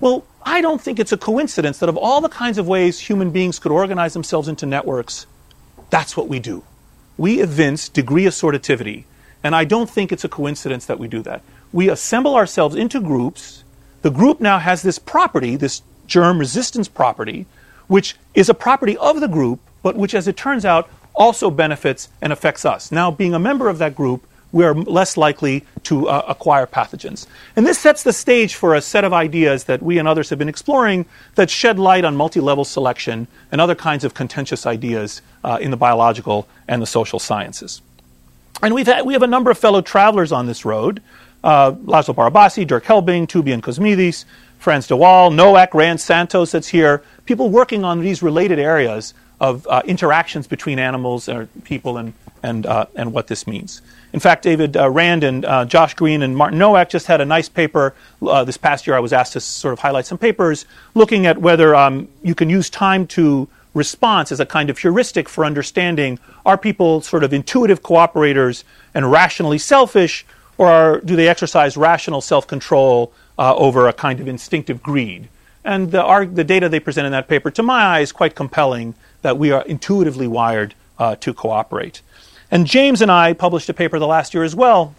Well, 0.00 0.24
I 0.42 0.60
don't 0.60 0.80
think 0.80 0.98
it's 0.98 1.12
a 1.12 1.16
coincidence 1.16 1.78
that 1.78 1.88
of 1.88 1.96
all 1.96 2.20
the 2.20 2.28
kinds 2.28 2.58
of 2.58 2.66
ways 2.66 2.98
human 2.98 3.30
beings 3.30 3.58
could 3.58 3.72
organize 3.72 4.14
themselves 4.14 4.48
into 4.48 4.66
networks, 4.66 5.26
that's 5.90 6.16
what 6.16 6.28
we 6.28 6.38
do. 6.38 6.64
We 7.18 7.40
evince 7.40 7.88
degree 7.88 8.24
assortativity, 8.24 9.04
and 9.42 9.54
I 9.54 9.64
don't 9.64 9.90
think 9.90 10.12
it's 10.12 10.24
a 10.24 10.28
coincidence 10.28 10.86
that 10.86 10.98
we 10.98 11.08
do 11.08 11.22
that. 11.22 11.42
We 11.72 11.90
assemble 11.90 12.34
ourselves 12.34 12.74
into 12.74 13.00
groups. 13.00 13.64
The 14.02 14.10
group 14.10 14.40
now 14.40 14.58
has 14.58 14.82
this 14.82 14.98
property, 14.98 15.56
this 15.56 15.82
germ 16.06 16.38
resistance 16.38 16.88
property, 16.88 17.46
which 17.86 18.16
is 18.34 18.48
a 18.48 18.54
property 18.54 18.96
of 18.96 19.20
the 19.20 19.28
group, 19.28 19.60
but 19.82 19.96
which, 19.96 20.14
as 20.14 20.26
it 20.26 20.36
turns 20.36 20.64
out, 20.64 20.88
also 21.14 21.50
benefits 21.50 22.08
and 22.22 22.32
affects 22.32 22.64
us. 22.64 22.90
Now, 22.90 23.10
being 23.10 23.34
a 23.34 23.38
member 23.38 23.68
of 23.68 23.78
that 23.78 23.94
group, 23.94 24.26
we 24.52 24.64
are 24.64 24.74
less 24.74 25.16
likely 25.16 25.64
to 25.84 26.08
uh, 26.08 26.24
acquire 26.28 26.66
pathogens. 26.66 27.26
And 27.56 27.66
this 27.66 27.78
sets 27.78 28.02
the 28.02 28.12
stage 28.12 28.54
for 28.54 28.74
a 28.74 28.80
set 28.80 29.04
of 29.04 29.12
ideas 29.12 29.64
that 29.64 29.82
we 29.82 29.98
and 29.98 30.08
others 30.08 30.30
have 30.30 30.38
been 30.38 30.48
exploring 30.48 31.06
that 31.36 31.50
shed 31.50 31.78
light 31.78 32.04
on 32.04 32.16
multi 32.16 32.40
level 32.40 32.64
selection 32.64 33.28
and 33.52 33.60
other 33.60 33.74
kinds 33.74 34.04
of 34.04 34.14
contentious 34.14 34.66
ideas 34.66 35.22
uh, 35.44 35.58
in 35.60 35.70
the 35.70 35.76
biological 35.76 36.48
and 36.66 36.82
the 36.82 36.86
social 36.86 37.18
sciences. 37.18 37.80
And 38.62 38.74
we've 38.74 38.86
had, 38.86 39.06
we 39.06 39.12
have 39.14 39.22
a 39.22 39.28
number 39.28 39.50
of 39.50 39.58
fellow 39.58 39.80
travelers 39.80 40.32
on 40.32 40.46
this 40.46 40.64
road 40.64 41.00
uh, 41.42 41.72
Laszlo 41.72 42.14
Barabasi, 42.14 42.66
Dirk 42.66 42.84
Helbing, 42.84 43.26
Tooby 43.26 43.52
and 43.52 43.62
Cosmides, 43.62 44.24
Frans 44.58 44.86
de 44.86 44.96
Waal, 44.96 45.30
Nowak, 45.30 45.74
Rand 45.74 46.00
Santos 46.00 46.52
that's 46.52 46.68
here, 46.68 47.02
people 47.24 47.48
working 47.48 47.84
on 47.84 48.00
these 48.00 48.22
related 48.22 48.58
areas 48.58 49.14
of 49.40 49.66
uh, 49.68 49.80
interactions 49.86 50.46
between 50.46 50.78
animals 50.78 51.28
or 51.28 51.46
people 51.64 51.96
and, 51.96 52.12
and, 52.42 52.66
uh, 52.66 52.86
and 52.94 53.12
what 53.12 53.26
this 53.26 53.46
means. 53.46 53.82
In 54.12 54.20
fact, 54.20 54.42
David 54.42 54.76
uh, 54.76 54.90
Rand 54.90 55.22
and 55.24 55.44
uh, 55.44 55.64
Josh 55.64 55.94
Greene 55.94 56.22
and 56.22 56.36
Martin 56.36 56.58
Nowak 56.58 56.90
just 56.90 57.06
had 57.06 57.20
a 57.20 57.24
nice 57.24 57.48
paper 57.48 57.94
uh, 58.22 58.44
this 58.44 58.56
past 58.56 58.86
year. 58.86 58.96
I 58.96 59.00
was 59.00 59.12
asked 59.12 59.34
to 59.34 59.40
sort 59.40 59.72
of 59.72 59.78
highlight 59.78 60.06
some 60.06 60.18
papers 60.18 60.66
looking 60.94 61.26
at 61.26 61.38
whether 61.38 61.74
um, 61.74 62.08
you 62.22 62.34
can 62.34 62.50
use 62.50 62.70
time 62.70 63.06
to 63.08 63.48
response 63.74 64.32
as 64.32 64.40
a 64.40 64.46
kind 64.46 64.68
of 64.68 64.78
heuristic 64.78 65.28
for 65.28 65.44
understanding 65.44 66.18
are 66.44 66.58
people 66.58 67.00
sort 67.00 67.22
of 67.22 67.32
intuitive 67.32 67.82
cooperators 67.82 68.64
and 68.94 69.10
rationally 69.10 69.58
selfish, 69.58 70.26
or 70.58 70.66
are, 70.66 71.00
do 71.00 71.16
they 71.16 71.28
exercise 71.28 71.76
rational 71.76 72.20
self 72.20 72.46
control 72.46 73.12
uh, 73.38 73.54
over 73.54 73.88
a 73.88 73.92
kind 73.92 74.20
of 74.20 74.28
instinctive 74.28 74.82
greed? 74.82 75.28
And 75.64 75.92
the, 75.92 76.02
our, 76.02 76.26
the, 76.26 76.44
data 76.44 76.68
they 76.68 76.80
present 76.80 77.06
in 77.06 77.12
that 77.12 77.28
paper, 77.28 77.50
to 77.50 77.62
my 77.62 77.82
eye, 77.82 78.00
is 78.00 78.12
quite 78.12 78.34
compelling 78.34 78.94
that 79.22 79.36
we 79.36 79.50
are 79.50 79.62
intuitively 79.62 80.26
wired 80.26 80.74
uh, 80.98 81.16
to 81.16 81.34
cooperate. 81.34 82.00
And 82.50 82.66
James 82.66 83.00
and 83.00 83.10
I 83.10 83.32
published 83.32 83.68
a 83.68 83.74
paper 83.74 83.98
the 83.98 84.06
last 84.06 84.34
year 84.34 84.42
as 84.42 84.54
well, 84.54 84.94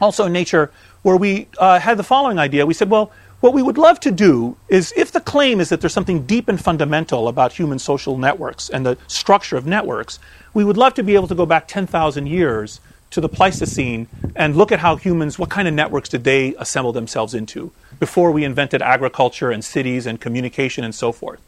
also 0.00 0.26
in 0.26 0.32
Nature, 0.32 0.70
where 1.02 1.16
we 1.16 1.48
uh, 1.58 1.78
had 1.78 1.96
the 1.96 2.02
following 2.02 2.38
idea. 2.38 2.66
We 2.66 2.74
said, 2.74 2.90
well, 2.90 3.12
what 3.40 3.54
we 3.54 3.62
would 3.62 3.78
love 3.78 3.98
to 4.00 4.10
do 4.10 4.56
is 4.68 4.92
if 4.96 5.10
the 5.10 5.20
claim 5.20 5.60
is 5.60 5.68
that 5.68 5.80
there's 5.80 5.92
something 5.92 6.26
deep 6.26 6.48
and 6.48 6.62
fundamental 6.62 7.26
about 7.26 7.52
human 7.52 7.78
social 7.78 8.16
networks 8.16 8.68
and 8.68 8.86
the 8.86 8.96
structure 9.08 9.56
of 9.56 9.66
networks, 9.66 10.18
we 10.54 10.64
would 10.64 10.76
love 10.76 10.94
to 10.94 11.02
be 11.02 11.14
able 11.14 11.26
to 11.28 11.34
go 11.34 11.44
back 11.44 11.66
10,000 11.66 12.26
years 12.26 12.80
to 13.10 13.20
the 13.20 13.28
Pleistocene 13.28 14.06
and 14.36 14.56
look 14.56 14.72
at 14.72 14.78
how 14.78 14.96
humans, 14.96 15.38
what 15.38 15.50
kind 15.50 15.68
of 15.68 15.74
networks 15.74 16.08
did 16.08 16.24
they 16.24 16.54
assemble 16.54 16.92
themselves 16.92 17.34
into 17.34 17.72
before 17.98 18.30
we 18.30 18.44
invented 18.44 18.80
agriculture 18.80 19.50
and 19.50 19.64
cities 19.64 20.06
and 20.06 20.20
communication 20.20 20.84
and 20.84 20.94
so 20.94 21.12
forth. 21.12 21.40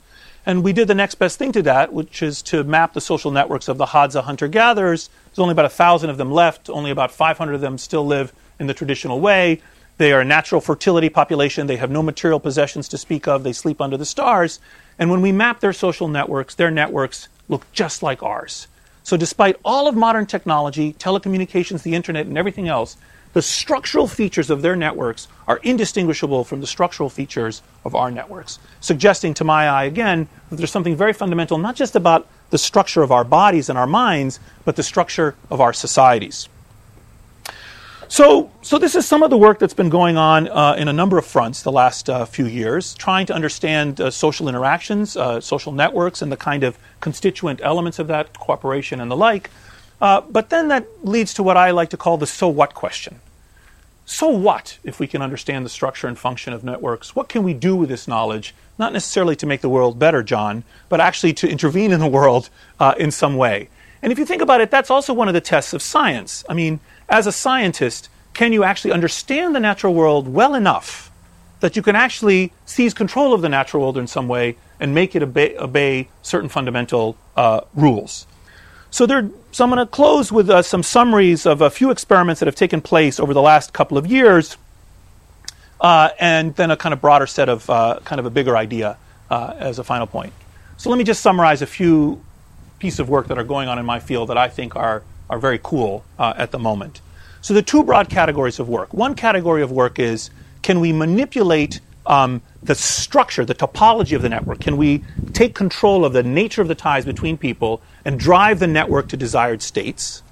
And 0.47 0.63
we 0.63 0.73
did 0.73 0.89
the 0.89 0.95
next 0.95 1.15
best 1.15 1.39
thing 1.39 1.53
to 1.53 1.63
that, 1.63 1.93
which 1.93 2.23
is 2.23 2.43
to 2.43 2.65
map 2.65 2.93
the 2.93 3.01
social 3.01 3.31
networks 3.31 3.69
of 3.69 3.79
the 3.79 3.87
Hadza 3.87 4.23
hunter 4.23 4.47
gatherers. 4.47 5.09
There's 5.27 5.39
only 5.39 5.53
about 5.53 5.65
a 5.65 5.71
thousand 5.71 6.11
of 6.11 6.19
them 6.19 6.31
left. 6.31 6.69
Only 6.69 6.91
about 6.91 7.11
500 7.11 7.55
of 7.55 7.61
them 7.61 7.79
still 7.79 8.07
live 8.07 8.33
in 8.59 8.67
the 8.67 8.75
traditional 8.75 9.21
way. 9.21 9.63
They 9.97 10.13
are 10.13 10.21
a 10.21 10.25
natural 10.25 10.61
fertility 10.61 11.09
population. 11.09 11.67
They 11.67 11.77
have 11.77 11.91
no 11.91 12.03
material 12.03 12.41
possessions 12.41 12.89
to 12.89 12.99
speak 12.99 13.27
of. 13.27 13.43
They 13.43 13.53
sleep 13.53 13.81
under 13.81 13.97
the 13.97 14.05
stars. 14.05 14.61
And 14.99 15.11
when 15.11 15.23
we 15.23 15.33
map 15.33 15.61
their 15.61 15.73
social 15.73 16.09
networks, 16.09 16.55
their 16.55 16.71
networks 16.71 17.29
look 17.49 17.71
just 17.73 18.03
like 18.03 18.23
ours. 18.23 18.67
So, 19.03 19.17
despite 19.17 19.57
all 19.65 19.87
of 19.87 19.95
modern 19.95 20.27
technology, 20.27 20.95
telecommunications, 20.95 21.83
the 21.83 21.95
internet, 21.95 22.27
and 22.27 22.39
everything 22.39 22.69
else, 22.69 22.97
the 23.35 23.43
structural 23.43 24.07
features 24.07 24.49
of 24.49 24.63
their 24.63 24.77
networks 24.77 25.29
are 25.47 25.59
indistinguishable 25.59 26.45
from 26.45 26.61
the 26.61 26.67
structural 26.67 27.11
features 27.11 27.63
of 27.85 27.95
our 27.95 28.11
networks, 28.11 28.59
suggesting 28.81 29.35
to 29.35 29.45
my 29.45 29.69
eye, 29.69 29.85
again, 29.85 30.29
that 30.49 30.57
there's 30.57 30.71
something 30.71 30.97
very 30.97 31.13
fundamental, 31.13 31.59
not 31.59 31.77
just 31.77 31.97
about 31.97 32.27
the 32.51 32.59
structure 32.59 33.03
of 33.03 33.13
our 33.13 33.25
bodies 33.25 33.69
and 33.69 33.77
our 33.77 33.87
minds, 33.87 34.41
but 34.65 34.77
the 34.77 34.83
structure 34.83 35.35
of 35.51 35.61
our 35.61 35.73
societies. 35.73 36.49
So, 38.07 38.53
so 38.63 38.79
this 38.79 38.95
is 38.95 39.07
some 39.07 39.23
of 39.25 39.31
the 39.31 39.37
work 39.37 39.59
that's 39.59 39.75
been 39.75 39.89
going 39.89 40.17
on 40.17 40.47
uh, 40.49 40.77
in 40.79 40.87
a 40.87 40.93
number 40.93 41.19
of 41.19 41.27
fronts 41.27 41.63
the 41.63 41.73
last 41.73 42.09
uh, 42.09 42.25
few 42.27 42.47
years, 42.47 42.95
trying 42.95 43.27
to 43.27 43.35
understand 43.35 44.01
uh, 44.01 44.11
social 44.11 44.49
interactions, 44.49 45.17
uh, 45.17 45.41
social 45.41 45.73
networks, 45.73 46.23
and 46.23 46.31
the 46.31 46.37
kind 46.37 46.63
of 46.63 46.79
constituent 47.01 47.61
elements 47.63 47.99
of 47.99 48.07
that, 48.07 48.39
cooperation 48.39 49.01
and 49.01 49.11
the 49.11 49.17
like. 49.17 49.51
Uh, 50.01 50.21
but 50.21 50.51
then 50.51 50.69
that 50.69 50.87
leads 51.03 51.35
to 51.35 51.43
what 51.43 51.57
I 51.57 51.71
like 51.71 51.91
to 51.91 51.97
call 51.97 52.17
the 52.17 52.27
so 52.27 52.47
what 52.47 52.75
question. 52.75 53.21
So 54.07 54.29
what 54.29 54.79
if 54.85 55.01
we 55.01 55.07
can 55.07 55.23
understand 55.23 55.65
the 55.65 55.71
structure 55.71 56.07
and 56.07 56.19
function 56.19 56.53
of 56.53 56.63
networks? 56.63 57.17
What 57.17 57.29
can 57.29 57.43
we 57.43 57.55
do 57.55 57.75
with 57.75 57.89
this 57.89 58.07
knowledge? 58.07 58.55
Not 58.79 58.93
necessarily 58.93 59.35
to 59.37 59.47
make 59.47 59.63
the 59.63 59.69
world 59.69 59.99
better, 59.99 60.23
John, 60.23 60.65
but 60.89 61.01
actually 61.01 61.33
to 61.35 61.49
intervene 61.49 61.91
in 61.91 62.01
the 62.01 62.07
world 62.07 62.51
uh, 62.79 62.95
in 62.99 63.11
some 63.11 63.37
way. 63.37 63.71
And 64.03 64.13
if 64.13 64.19
you 64.19 64.27
think 64.27 64.43
about 64.43 64.61
it, 64.61 64.71
that's 64.71 64.91
also 64.91 65.15
one 65.15 65.29
of 65.29 65.35
the 65.35 65.41
tests 65.41 65.73
of 65.73 65.81
science. 65.81 66.45
I 66.49 66.55
mean, 66.55 66.81
as 67.09 67.27
a 67.27 67.33
scientist, 67.33 68.11
can 68.35 68.53
you 68.53 68.63
actually 68.63 68.93
understand 68.93 69.55
the 69.55 69.61
natural 69.61 69.95
world 69.95 70.29
well 70.29 70.55
enough 70.55 71.11
that 71.61 71.77
you 71.77 71.83
can 71.83 71.97
actually 71.97 72.53
seize 72.67 72.93
control 72.93 73.33
of 73.33 73.41
the 73.41 73.49
natural 73.49 73.83
world 73.83 73.97
in 73.97 74.07
some 74.07 74.29
way 74.29 74.57
and 74.79 74.95
make 74.95 75.17
it 75.17 75.23
obey, 75.23 75.57
obey 75.57 76.09
certain 76.21 76.51
fundamental 76.51 77.17
uh, 77.37 77.63
rules? 77.75 78.27
So, 78.95 79.07
there, 79.07 79.29
so 79.51 79.65
I'm 79.65 79.71
going 79.71 79.85
to 79.85 79.91
close 79.91 80.31
with 80.31 80.49
uh, 80.49 80.63
some 80.63 80.85
summaries 80.85 81.47
of 81.47 81.61
a 81.63 81.69
few 81.69 81.91
experiments 81.91 82.39
that 82.39 82.47
have 82.47 82.55
taken 82.55 82.81
place 82.81 83.19
over 83.19 83.35
the 83.35 83.43
last 83.43 83.73
couple 83.73 83.99
of 83.99 84.07
years, 84.07 84.57
uh, 85.81 86.11
and 86.21 86.55
then 86.55 86.71
a 86.71 86.77
kind 86.77 86.93
of 86.93 87.01
broader 87.01 87.27
set 87.27 87.49
of 87.49 87.69
uh, 87.69 87.99
kind 88.05 88.21
of 88.21 88.25
a 88.25 88.31
bigger 88.31 88.57
idea 88.57 88.97
uh, 89.31 89.53
as 89.59 89.81
a 89.81 89.83
final 89.83 90.07
point. 90.07 90.33
So 90.77 90.91
let 90.91 90.97
me 90.97 91.03
just 91.03 91.23
summarize 91.23 91.61
a 91.61 91.67
few 91.67 92.23
pieces 92.79 93.01
of 93.01 93.09
work 93.09 93.27
that 93.27 93.37
are 93.37 93.43
going 93.43 93.67
on 93.67 93.81
in 93.81 93.85
my 93.85 93.99
field 93.99 94.29
that 94.29 94.39
I 94.39 94.49
think 94.49 94.77
are 94.77 95.03
are 95.29 95.41
very 95.41 95.59
cool 95.61 96.05
uh, 96.17 96.35
at 96.37 96.53
the 96.53 96.61
moment. 96.61 97.01
So, 97.41 97.53
the 97.53 97.63
two 97.63 97.83
broad 97.83 98.09
categories 98.09 98.61
of 98.61 98.69
work. 98.69 98.95
One 98.95 99.17
category 99.17 99.63
of 99.63 99.73
work 99.73 99.99
is 99.99 100.31
can 100.63 100.79
we 100.79 100.93
manipulate 100.93 101.81
um, 102.07 102.43
the 102.63 102.77
structure, 102.77 103.45
the 103.45 103.57
topology 103.57 104.15
of 104.15 104.23
the 104.23 104.29
network? 104.29 104.61
Can 104.61 104.77
we 104.77 105.03
take 105.33 105.57
control 105.57 106.05
of 106.05 106.13
the 106.13 106.23
nature 106.23 106.63
of 106.63 106.69
the 106.69 106.77
ties 106.77 107.05
between 107.05 107.37
people 107.37 107.83
and 108.05 108.19
drive 108.19 108.59
the 108.59 108.67
network 108.67 109.09
to 109.09 109.17
desired 109.17 109.63
states? 109.63 110.23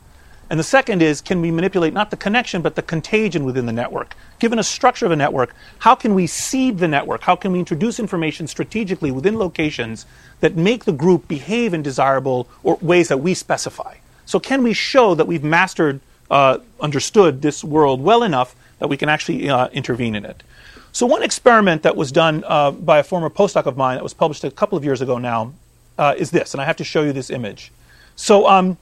And 0.51 0.59
the 0.59 0.65
second 0.65 1.01
is 1.01 1.21
can 1.21 1.41
we 1.41 1.51
manipulate 1.51 1.95
not 1.95 2.11
the 2.11 2.17
connection, 2.17 2.61
but 2.61 2.75
the 2.75 2.83
contagion 2.83 3.45
within 3.45 3.67
the 3.67 3.73
network? 3.73 4.15
Given 4.39 4.59
a 4.59 4.63
structure 4.63 5.07
of 5.07 5.13
a 5.13 5.17
network, 5.17 5.55
how 5.79 5.95
can 5.95 6.15
we 6.15 6.27
seed 6.27 6.79
the 6.79 6.89
network? 6.89 7.23
How 7.23 7.37
can 7.37 7.53
we 7.53 7.59
introduce 7.59 7.99
information 7.99 8.47
strategically 8.47 9.11
within 9.11 9.39
locations 9.39 10.05
that 10.41 10.57
make 10.57 10.85
the 10.85 10.93
group 10.93 11.29
behave 11.29 11.73
in 11.73 11.83
desirable 11.83 12.49
or 12.63 12.77
ways 12.83 13.09
that 13.09 13.19
we 13.19 13.33
specify? 13.35 13.97
So, 14.27 14.39
can 14.39 14.63
we 14.63 14.73
show 14.73 15.15
that 15.15 15.27
we've 15.27 15.43
mastered 15.43 16.01
uh, 16.33 16.59
understood 16.81 17.43
this 17.43 17.63
world 17.63 18.03
well 18.03 18.23
enough 18.23 18.57
that 18.79 18.89
we 18.89 18.97
can 18.97 19.09
actually 19.09 19.49
uh, 19.49 19.69
intervene 19.69 20.15
in 20.17 20.25
it. 20.25 20.43
So, 20.91 21.07
one 21.07 21.23
experiment 21.23 21.83
that 21.83 21.95
was 21.95 22.11
done 22.11 22.43
uh, 22.47 22.71
by 22.71 22.99
a 22.99 23.03
former 23.05 23.31
postdoc 23.31 23.67
of 23.67 23.77
mine 23.77 23.97
that 23.97 24.03
was 24.03 24.15
published 24.15 24.43
a 24.43 24.51
couple 24.51 24.77
of 24.77 24.85
years 24.85 25.01
ago 25.01 25.19
now 25.19 25.53
uh, 25.99 26.15
is 26.17 26.31
this, 26.31 26.55
and 26.55 26.61
I 26.61 26.65
have 26.65 26.77
to 26.77 26.85
show 26.85 27.03
you 27.03 27.13
this 27.13 27.31
image. 27.31 27.73
So, 28.17 28.49
um, 28.49 28.77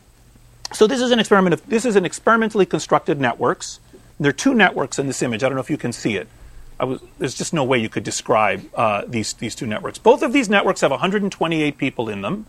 so 0.73 0.87
this 0.87 1.00
is 1.00 1.11
an 1.11 1.19
experiment. 1.19 1.55
Of, 1.55 1.67
this 1.67 1.85
is 1.85 1.97
an 1.97 2.05
experimentally 2.05 2.67
constructed 2.67 3.21
networks. 3.21 3.81
There 4.19 4.31
are 4.31 4.35
two 4.35 4.55
networks 4.55 4.99
in 4.99 5.07
this 5.07 5.23
image. 5.23 5.43
I 5.43 5.49
don't 5.49 5.57
know 5.57 5.62
if 5.62 5.71
you 5.71 5.79
can 5.79 5.93
see 5.93 6.17
it. 6.17 6.29
Was, 6.79 7.00
there's 7.19 7.35
just 7.35 7.52
no 7.52 7.64
way 7.64 7.79
you 7.79 7.88
could 7.90 8.05
describe 8.05 8.62
uh, 8.75 9.05
these 9.07 9.35
these 9.35 9.55
two 9.55 9.67
networks. 9.67 9.99
Both 9.99 10.23
of 10.23 10.33
these 10.33 10.49
networks 10.49 10.81
have 10.81 10.90
128 10.90 11.76
people 11.76 12.09
in 12.09 12.23
them, 12.23 12.47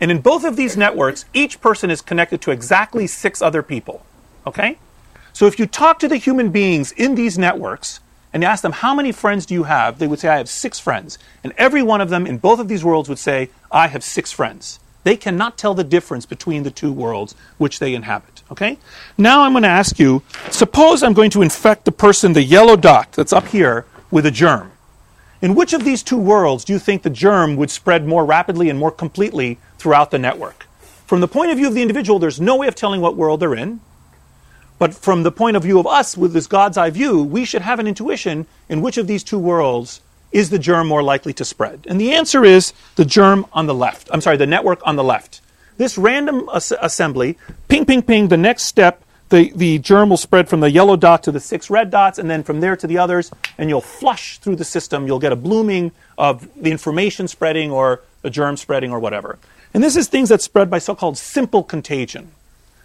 and 0.00 0.10
in 0.10 0.20
both 0.20 0.44
of 0.44 0.56
these 0.56 0.76
networks, 0.76 1.26
each 1.34 1.60
person 1.60 1.90
is 1.90 2.00
connected 2.00 2.40
to 2.42 2.50
exactly 2.50 3.06
six 3.06 3.42
other 3.42 3.62
people. 3.62 4.04
Okay? 4.46 4.78
So 5.32 5.46
if 5.46 5.58
you 5.58 5.66
talk 5.66 5.98
to 6.00 6.08
the 6.08 6.16
human 6.16 6.50
beings 6.50 6.92
in 6.92 7.14
these 7.14 7.38
networks 7.38 8.00
and 8.32 8.42
you 8.42 8.48
ask 8.48 8.62
them, 8.62 8.72
how 8.72 8.94
many 8.94 9.12
friends 9.12 9.46
do 9.46 9.54
you 9.54 9.64
have? 9.64 9.98
They 9.98 10.06
would 10.06 10.20
say, 10.20 10.28
I 10.28 10.38
have 10.38 10.48
six 10.48 10.78
friends. 10.78 11.18
And 11.42 11.52
every 11.58 11.82
one 11.82 12.00
of 12.00 12.10
them 12.10 12.26
in 12.26 12.38
both 12.38 12.60
of 12.60 12.68
these 12.68 12.84
worlds 12.84 13.08
would 13.08 13.18
say, 13.18 13.50
I 13.70 13.88
have 13.88 14.04
six 14.04 14.30
friends. 14.30 14.78
They 15.02 15.16
cannot 15.16 15.56
tell 15.56 15.74
the 15.74 15.84
difference 15.84 16.26
between 16.26 16.62
the 16.62 16.70
two 16.70 16.92
worlds 16.92 17.34
which 17.58 17.78
they 17.78 17.94
inhabit. 17.94 18.42
Okay? 18.50 18.78
Now 19.16 19.42
I'm 19.42 19.52
going 19.52 19.62
to 19.62 19.68
ask 19.68 19.98
you 19.98 20.22
suppose 20.50 21.02
I'm 21.02 21.14
going 21.14 21.30
to 21.30 21.42
infect 21.42 21.84
the 21.84 21.92
person, 21.92 22.34
the 22.34 22.42
yellow 22.42 22.76
dot 22.76 23.12
that's 23.12 23.32
up 23.32 23.48
here, 23.48 23.86
with 24.10 24.26
a 24.26 24.30
germ. 24.30 24.72
In 25.40 25.54
which 25.54 25.72
of 25.72 25.84
these 25.84 26.02
two 26.02 26.18
worlds 26.18 26.64
do 26.64 26.72
you 26.72 26.78
think 26.78 27.02
the 27.02 27.10
germ 27.10 27.56
would 27.56 27.70
spread 27.70 28.06
more 28.06 28.24
rapidly 28.24 28.68
and 28.68 28.78
more 28.78 28.90
completely 28.90 29.58
throughout 29.78 30.10
the 30.10 30.18
network? 30.18 30.66
From 31.06 31.20
the 31.20 31.28
point 31.28 31.50
of 31.50 31.56
view 31.56 31.66
of 31.66 31.74
the 31.74 31.82
individual, 31.82 32.18
there's 32.18 32.40
no 32.40 32.56
way 32.56 32.68
of 32.68 32.74
telling 32.74 33.00
what 33.00 33.16
world 33.16 33.40
they're 33.40 33.54
in. 33.54 33.80
But 34.80 34.94
from 34.94 35.24
the 35.24 35.30
point 35.30 35.58
of 35.58 35.62
view 35.62 35.78
of 35.78 35.86
us, 35.86 36.16
with 36.16 36.32
this 36.32 36.46
God's 36.46 36.78
eye 36.78 36.88
view, 36.88 37.22
we 37.22 37.44
should 37.44 37.60
have 37.60 37.80
an 37.80 37.86
intuition 37.86 38.46
in 38.66 38.80
which 38.80 38.96
of 38.96 39.06
these 39.06 39.22
two 39.22 39.38
worlds 39.38 40.00
is 40.32 40.48
the 40.48 40.58
germ 40.58 40.88
more 40.88 41.02
likely 41.02 41.34
to 41.34 41.44
spread. 41.44 41.84
And 41.86 42.00
the 42.00 42.12
answer 42.12 42.46
is 42.46 42.72
the 42.96 43.04
germ 43.04 43.44
on 43.52 43.66
the 43.66 43.74
left. 43.74 44.08
I'm 44.10 44.22
sorry, 44.22 44.38
the 44.38 44.46
network 44.46 44.80
on 44.86 44.96
the 44.96 45.04
left. 45.04 45.42
This 45.76 45.98
random 45.98 46.48
as- 46.54 46.72
assembly, 46.80 47.36
ping, 47.68 47.84
ping, 47.84 48.00
ping, 48.00 48.28
the 48.28 48.38
next 48.38 48.62
step, 48.62 49.04
the, 49.28 49.52
the 49.54 49.78
germ 49.80 50.08
will 50.08 50.16
spread 50.16 50.48
from 50.48 50.60
the 50.60 50.70
yellow 50.70 50.96
dot 50.96 51.24
to 51.24 51.30
the 51.30 51.40
six 51.40 51.68
red 51.68 51.90
dots, 51.90 52.18
and 52.18 52.30
then 52.30 52.42
from 52.42 52.60
there 52.60 52.74
to 52.74 52.86
the 52.86 52.96
others, 52.96 53.30
and 53.58 53.68
you'll 53.68 53.82
flush 53.82 54.38
through 54.38 54.56
the 54.56 54.64
system. 54.64 55.06
You'll 55.06 55.18
get 55.18 55.30
a 55.30 55.36
blooming 55.36 55.92
of 56.16 56.48
the 56.56 56.70
information 56.70 57.28
spreading 57.28 57.70
or 57.70 58.00
the 58.22 58.30
germ 58.30 58.56
spreading 58.56 58.92
or 58.92 58.98
whatever. 58.98 59.38
And 59.74 59.84
this 59.84 59.94
is 59.94 60.08
things 60.08 60.30
that 60.30 60.40
spread 60.40 60.70
by 60.70 60.78
so 60.78 60.94
called 60.94 61.18
simple 61.18 61.62
contagion. 61.62 62.32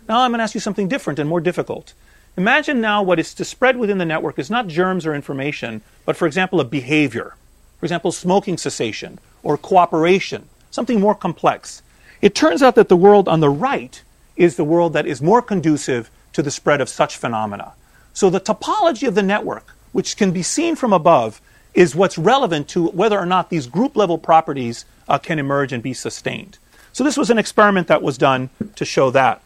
Now 0.07 0.21
I'm 0.21 0.31
going 0.31 0.39
to 0.39 0.43
ask 0.43 0.53
you 0.53 0.61
something 0.61 0.87
different 0.87 1.17
and 1.17 1.27
more 1.27 1.41
difficult. 1.41 1.93
Imagine 2.37 2.79
now 2.79 3.01
what 3.01 3.19
is 3.19 3.33
to 3.33 3.45
spread 3.45 3.77
within 3.77 3.97
the 3.97 4.05
network 4.05 4.37
is 4.37 4.51
not 4.51 4.67
germs 4.67 5.05
or 5.05 5.15
information, 5.15 5.81
but 6.05 6.15
for 6.15 6.27
example, 6.27 6.59
a 6.59 6.65
behavior. 6.65 7.33
For 7.79 7.85
example, 7.85 8.11
smoking 8.11 8.57
cessation 8.57 9.19
or 9.41 9.57
cooperation, 9.57 10.47
something 10.69 10.99
more 10.99 11.15
complex. 11.15 11.81
It 12.21 12.35
turns 12.35 12.61
out 12.61 12.75
that 12.75 12.89
the 12.89 12.95
world 12.95 13.27
on 13.27 13.39
the 13.39 13.49
right 13.49 14.01
is 14.35 14.57
the 14.57 14.63
world 14.63 14.93
that 14.93 15.07
is 15.07 15.21
more 15.21 15.41
conducive 15.41 16.11
to 16.33 16.43
the 16.43 16.51
spread 16.51 16.81
of 16.81 16.89
such 16.89 17.17
phenomena. 17.17 17.73
So 18.13 18.29
the 18.29 18.41
topology 18.41 19.07
of 19.07 19.15
the 19.15 19.23
network, 19.23 19.75
which 19.91 20.17
can 20.17 20.31
be 20.31 20.43
seen 20.43 20.75
from 20.75 20.93
above, 20.93 21.41
is 21.73 21.95
what's 21.95 22.17
relevant 22.17 22.67
to 22.69 22.87
whether 22.89 23.17
or 23.17 23.25
not 23.25 23.49
these 23.49 23.67
group 23.67 23.95
level 23.95 24.17
properties 24.17 24.85
uh, 25.07 25.17
can 25.17 25.39
emerge 25.39 25.73
and 25.73 25.81
be 25.81 25.93
sustained. 25.93 26.57
So 26.93 27.03
this 27.03 27.17
was 27.17 27.29
an 27.29 27.37
experiment 27.37 27.87
that 27.87 28.01
was 28.01 28.17
done 28.17 28.49
to 28.75 28.85
show 28.85 29.09
that 29.11 29.41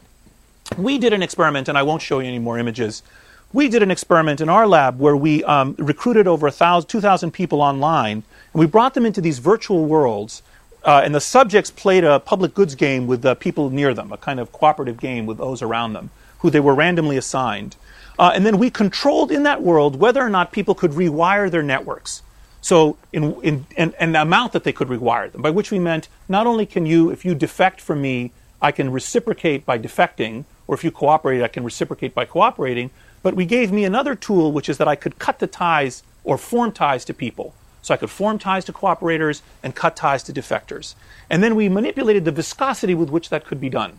we 0.77 0.97
did 0.97 1.13
an 1.13 1.23
experiment, 1.23 1.67
and 1.67 1.77
I 1.77 1.83
won't 1.83 2.01
show 2.01 2.19
you 2.19 2.27
any 2.27 2.39
more 2.39 2.57
images. 2.57 3.03
We 3.51 3.67
did 3.67 3.81
an 3.81 3.89
experiment 3.89 4.41
in 4.41 4.49
our 4.49 4.67
lab 4.67 4.99
where 4.99 5.17
we 5.17 5.43
um, 5.43 5.75
recruited 5.79 6.27
over 6.27 6.51
2,000 6.51 7.31
people 7.31 7.61
online, 7.61 8.23
and 8.53 8.59
we 8.59 8.67
brought 8.67 8.93
them 8.93 9.05
into 9.05 9.21
these 9.21 9.39
virtual 9.39 9.85
worlds. 9.85 10.43
Uh, 10.83 11.01
and 11.03 11.13
the 11.13 11.19
subjects 11.19 11.71
played 11.71 12.03
a 12.03 12.19
public 12.19 12.53
goods 12.53 12.75
game 12.75 13.07
with 13.07 13.21
the 13.21 13.35
people 13.35 13.69
near 13.69 13.93
them, 13.93 14.11
a 14.13 14.17
kind 14.17 14.39
of 14.39 14.51
cooperative 14.51 14.99
game 14.99 15.25
with 15.25 15.37
those 15.37 15.61
around 15.61 15.93
them, 15.93 16.09
who 16.39 16.49
they 16.49 16.59
were 16.59 16.73
randomly 16.73 17.17
assigned. 17.17 17.75
Uh, 18.17 18.31
and 18.33 18.45
then 18.45 18.57
we 18.57 18.69
controlled 18.69 19.31
in 19.31 19.43
that 19.43 19.61
world 19.61 19.97
whether 19.97 20.21
or 20.21 20.29
not 20.29 20.51
people 20.51 20.75
could 20.75 20.91
rewire 20.91 21.49
their 21.49 21.63
networks. 21.63 22.21
So, 22.61 22.97
in, 23.13 23.41
in, 23.41 23.65
in, 23.77 23.93
in 23.99 24.11
the 24.11 24.21
amount 24.21 24.51
that 24.51 24.63
they 24.65 24.73
could 24.73 24.89
rewire 24.89 25.31
them, 25.31 25.41
by 25.41 25.49
which 25.49 25.71
we 25.71 25.79
meant 25.79 26.09
not 26.27 26.45
only 26.45 26.65
can 26.65 26.85
you, 26.85 27.09
if 27.09 27.23
you 27.23 27.33
defect 27.33 27.79
from 27.79 28.01
me, 28.01 28.31
I 28.61 28.71
can 28.71 28.91
reciprocate 28.91 29.65
by 29.65 29.79
defecting, 29.79 30.43
or 30.69 30.75
if 30.75 30.83
you 30.83 30.91
cooperate, 30.91 31.41
I 31.41 31.47
can 31.47 31.63
reciprocate 31.63 32.13
by 32.13 32.25
cooperating. 32.25 32.91
But 33.23 33.33
we 33.33 33.47
gave 33.47 33.71
me 33.71 33.85
another 33.85 34.13
tool, 34.13 34.51
which 34.51 34.69
is 34.69 34.77
that 34.77 34.87
I 34.87 34.95
could 34.95 35.17
cut 35.17 35.39
the 35.39 35.47
ties 35.47 36.03
or 36.23 36.37
form 36.37 36.71
ties 36.71 37.03
to 37.05 37.13
people. 37.15 37.55
So 37.81 37.91
I 37.91 37.97
could 37.97 38.11
form 38.11 38.37
ties 38.37 38.65
to 38.65 38.73
cooperators 38.73 39.41
and 39.63 39.73
cut 39.73 39.95
ties 39.95 40.21
to 40.23 40.31
defectors. 40.31 40.93
And 41.27 41.41
then 41.41 41.55
we 41.55 41.69
manipulated 41.69 42.23
the 42.23 42.31
viscosity 42.31 42.93
with 42.93 43.09
which 43.09 43.29
that 43.29 43.47
could 43.47 43.59
be 43.59 43.69
done. 43.69 43.97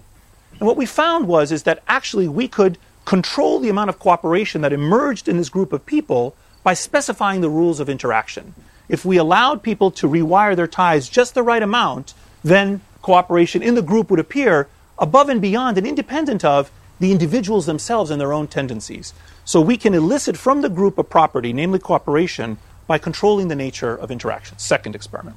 And 0.60 0.60
what 0.60 0.76
we 0.76 0.86
found 0.86 1.26
was 1.26 1.50
is 1.50 1.64
that 1.64 1.82
actually 1.88 2.28
we 2.28 2.46
could 2.46 2.78
control 3.04 3.58
the 3.58 3.68
amount 3.68 3.90
of 3.90 3.98
cooperation 3.98 4.60
that 4.60 4.72
emerged 4.72 5.26
in 5.26 5.38
this 5.38 5.48
group 5.48 5.72
of 5.72 5.84
people 5.84 6.36
by 6.62 6.74
specifying 6.74 7.40
the 7.40 7.50
rules 7.50 7.80
of 7.80 7.88
interaction. 7.88 8.54
if 8.88 9.04
we 9.04 9.16
allowed 9.16 9.62
people 9.62 9.90
to 9.90 10.08
rewire 10.08 10.54
their 10.54 10.68
ties 10.68 11.08
just 11.08 11.34
the 11.34 11.42
right 11.42 11.62
amount, 11.62 12.14
then 12.44 12.80
cooperation 13.02 13.60
in 13.60 13.74
the 13.74 13.82
group 13.82 14.08
would 14.10 14.20
appear 14.20 14.68
above 15.00 15.28
and 15.28 15.40
beyond 15.40 15.78
and 15.78 15.86
independent 15.86 16.44
of 16.44 16.70
the 17.00 17.10
individuals 17.10 17.66
themselves 17.66 18.10
and 18.10 18.20
their 18.20 18.32
own 18.32 18.46
tendencies. 18.46 19.12
So 19.44 19.60
we 19.60 19.76
can 19.76 19.94
elicit 19.94 20.36
from 20.36 20.60
the 20.60 20.68
group 20.68 20.98
a 20.98 21.02
property, 21.02 21.52
namely 21.52 21.78
cooperation, 21.78 22.58
by 22.86 22.98
controlling 22.98 23.48
the 23.48 23.56
nature 23.56 23.96
of 23.96 24.10
interaction. 24.10 24.58
Second 24.58 24.94
experiment. 24.94 25.36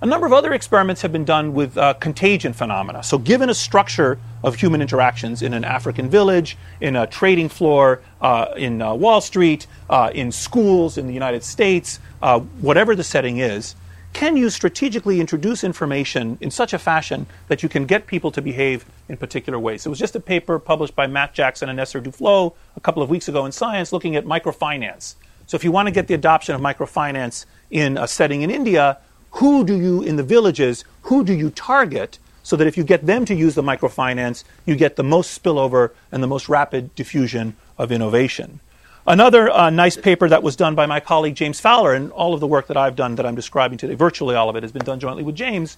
A 0.00 0.06
number 0.06 0.26
of 0.26 0.32
other 0.32 0.52
experiments 0.52 1.02
have 1.02 1.12
been 1.12 1.24
done 1.24 1.54
with 1.54 1.78
uh, 1.78 1.94
contagion 1.94 2.52
phenomena. 2.52 3.04
So, 3.04 3.18
given 3.18 3.48
a 3.48 3.54
structure 3.54 4.18
of 4.42 4.56
human 4.56 4.82
interactions 4.82 5.42
in 5.42 5.54
an 5.54 5.62
African 5.62 6.10
village, 6.10 6.56
in 6.80 6.96
a 6.96 7.06
trading 7.06 7.48
floor, 7.48 8.00
uh, 8.20 8.46
in 8.56 8.82
uh, 8.82 8.94
Wall 8.94 9.20
Street, 9.20 9.68
uh, 9.88 10.10
in 10.12 10.32
schools 10.32 10.98
in 10.98 11.06
the 11.06 11.14
United 11.14 11.44
States, 11.44 12.00
uh, 12.20 12.40
whatever 12.40 12.96
the 12.96 13.04
setting 13.04 13.38
is, 13.38 13.76
can 14.12 14.36
you 14.36 14.50
strategically 14.50 15.20
introduce 15.20 15.64
information 15.64 16.38
in 16.40 16.50
such 16.50 16.72
a 16.72 16.78
fashion 16.78 17.26
that 17.48 17.62
you 17.62 17.68
can 17.68 17.86
get 17.86 18.06
people 18.06 18.30
to 18.32 18.42
behave 18.42 18.84
in 19.08 19.16
particular 19.16 19.58
ways? 19.58 19.86
It 19.86 19.88
was 19.88 19.98
just 19.98 20.14
a 20.14 20.20
paper 20.20 20.58
published 20.58 20.94
by 20.94 21.06
Matt 21.06 21.34
Jackson 21.34 21.68
and 21.68 21.80
Esther 21.80 22.00
Duflo 22.00 22.54
a 22.76 22.80
couple 22.80 23.02
of 23.02 23.10
weeks 23.10 23.28
ago 23.28 23.46
in 23.46 23.52
Science 23.52 23.92
looking 23.92 24.16
at 24.16 24.24
microfinance. 24.24 25.14
So, 25.46 25.56
if 25.56 25.64
you 25.64 25.72
want 25.72 25.86
to 25.86 25.92
get 25.92 26.06
the 26.06 26.14
adoption 26.14 26.54
of 26.54 26.60
microfinance 26.60 27.46
in 27.70 27.98
a 27.98 28.06
setting 28.06 28.42
in 28.42 28.50
India, 28.50 28.98
who 29.32 29.64
do 29.64 29.76
you, 29.76 30.02
in 30.02 30.16
the 30.16 30.22
villages, 30.22 30.84
who 31.02 31.24
do 31.24 31.32
you 31.32 31.50
target 31.50 32.18
so 32.42 32.56
that 32.56 32.66
if 32.66 32.76
you 32.76 32.84
get 32.84 33.06
them 33.06 33.24
to 33.24 33.34
use 33.34 33.54
the 33.54 33.62
microfinance, 33.62 34.44
you 34.66 34.76
get 34.76 34.96
the 34.96 35.04
most 35.04 35.40
spillover 35.40 35.90
and 36.10 36.22
the 36.22 36.26
most 36.26 36.48
rapid 36.48 36.94
diffusion 36.94 37.56
of 37.78 37.92
innovation. 37.92 38.60
Another 39.04 39.50
uh, 39.50 39.68
nice 39.68 39.96
paper 39.96 40.28
that 40.28 40.44
was 40.44 40.54
done 40.54 40.76
by 40.76 40.86
my 40.86 41.00
colleague 41.00 41.34
James 41.34 41.58
Fowler, 41.58 41.92
and 41.92 42.12
all 42.12 42.34
of 42.34 42.40
the 42.40 42.46
work 42.46 42.68
that 42.68 42.76
I've 42.76 42.94
done 42.94 43.16
that 43.16 43.26
I'm 43.26 43.34
describing 43.34 43.76
today, 43.76 43.94
virtually 43.94 44.36
all 44.36 44.48
of 44.48 44.54
it 44.54 44.62
has 44.62 44.70
been 44.70 44.84
done 44.84 45.00
jointly 45.00 45.24
with 45.24 45.34
James. 45.34 45.76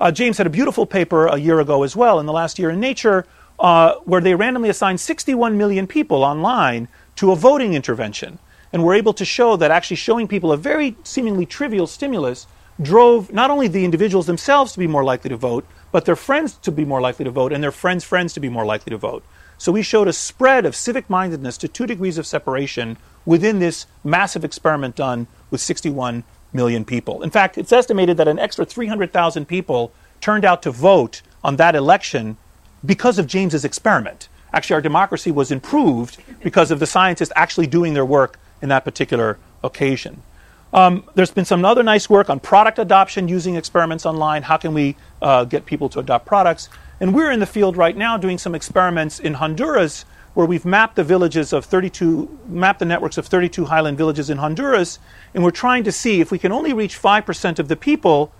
Uh, 0.00 0.12
James 0.12 0.38
had 0.38 0.46
a 0.46 0.50
beautiful 0.50 0.86
paper 0.86 1.26
a 1.26 1.36
year 1.36 1.58
ago 1.58 1.82
as 1.82 1.96
well, 1.96 2.20
in 2.20 2.26
the 2.26 2.32
last 2.32 2.60
year 2.60 2.70
in 2.70 2.78
Nature, 2.78 3.26
uh, 3.58 3.94
where 4.04 4.20
they 4.20 4.36
randomly 4.36 4.68
assigned 4.68 5.00
61 5.00 5.58
million 5.58 5.88
people 5.88 6.22
online 6.22 6.86
to 7.16 7.32
a 7.32 7.36
voting 7.36 7.74
intervention. 7.74 8.38
And 8.72 8.84
were 8.84 8.94
able 8.94 9.14
to 9.14 9.24
show 9.24 9.56
that 9.56 9.72
actually 9.72 9.96
showing 9.96 10.28
people 10.28 10.52
a 10.52 10.56
very 10.56 10.96
seemingly 11.02 11.46
trivial 11.46 11.88
stimulus 11.88 12.46
drove 12.80 13.32
not 13.32 13.50
only 13.50 13.66
the 13.66 13.84
individuals 13.84 14.26
themselves 14.26 14.72
to 14.74 14.78
be 14.78 14.86
more 14.86 15.02
likely 15.02 15.28
to 15.30 15.36
vote, 15.36 15.66
but 15.90 16.04
their 16.04 16.14
friends 16.14 16.54
to 16.54 16.70
be 16.70 16.84
more 16.84 17.00
likely 17.00 17.24
to 17.24 17.32
vote 17.32 17.52
and 17.52 17.64
their 17.64 17.72
friends' 17.72 18.04
friends 18.04 18.32
to 18.34 18.40
be 18.40 18.48
more 18.48 18.64
likely 18.64 18.90
to 18.90 18.96
vote. 18.96 19.24
So 19.60 19.72
we 19.72 19.82
showed 19.82 20.08
a 20.08 20.14
spread 20.14 20.64
of 20.64 20.74
civic 20.74 21.10
mindedness 21.10 21.58
to 21.58 21.68
two 21.68 21.86
degrees 21.86 22.16
of 22.16 22.26
separation 22.26 22.96
within 23.26 23.58
this 23.58 23.84
massive 24.02 24.42
experiment 24.42 24.96
done 24.96 25.26
with 25.50 25.60
61 25.60 26.24
million 26.54 26.82
people. 26.86 27.22
In 27.22 27.28
fact, 27.28 27.58
it's 27.58 27.70
estimated 27.70 28.16
that 28.16 28.26
an 28.26 28.38
extra 28.38 28.64
300,000 28.64 29.44
people 29.44 29.92
turned 30.22 30.46
out 30.46 30.62
to 30.62 30.70
vote 30.70 31.20
on 31.44 31.56
that 31.56 31.74
election 31.74 32.38
because 32.86 33.18
of 33.18 33.26
James's 33.26 33.62
experiment. 33.62 34.30
Actually, 34.50 34.76
our 34.76 34.80
democracy 34.80 35.30
was 35.30 35.52
improved 35.52 36.16
because 36.42 36.70
of 36.70 36.78
the 36.78 36.86
scientists 36.86 37.30
actually 37.36 37.66
doing 37.66 37.92
their 37.92 38.06
work 38.06 38.40
in 38.62 38.70
that 38.70 38.82
particular 38.86 39.36
occasion. 39.62 40.22
Um, 40.72 41.04
there's 41.14 41.32
been 41.32 41.44
some 41.44 41.64
other 41.64 41.82
nice 41.82 42.08
work 42.08 42.30
on 42.30 42.38
product 42.38 42.78
adoption 42.78 43.28
using 43.28 43.56
experiments 43.56 44.06
online. 44.06 44.42
How 44.42 44.56
can 44.56 44.72
we 44.72 44.96
uh, 45.20 45.44
get 45.44 45.66
people 45.66 45.88
to 45.90 45.98
adopt 45.98 46.26
products? 46.26 46.68
And 47.00 47.14
we're 47.14 47.30
in 47.30 47.40
the 47.40 47.46
field 47.46 47.76
right 47.76 47.96
now 47.96 48.16
doing 48.16 48.38
some 48.38 48.54
experiments 48.54 49.18
in 49.18 49.34
Honduras 49.34 50.04
where 50.34 50.46
we've 50.46 50.64
mapped 50.64 50.94
the 50.96 51.02
villages 51.02 51.52
of 51.52 51.64
32, 51.64 52.38
mapped 52.46 52.78
the 52.78 52.84
networks 52.84 53.18
of 53.18 53.26
32 53.26 53.64
highland 53.64 53.98
villages 53.98 54.30
in 54.30 54.38
Honduras, 54.38 55.00
and 55.34 55.42
we're 55.42 55.50
trying 55.50 55.82
to 55.82 55.90
see 55.90 56.20
if 56.20 56.30
we 56.30 56.38
can 56.38 56.52
only 56.52 56.72
reach 56.72 57.00
5% 57.00 57.58
of 57.58 57.66
the 57.66 57.76
people, 57.76 58.32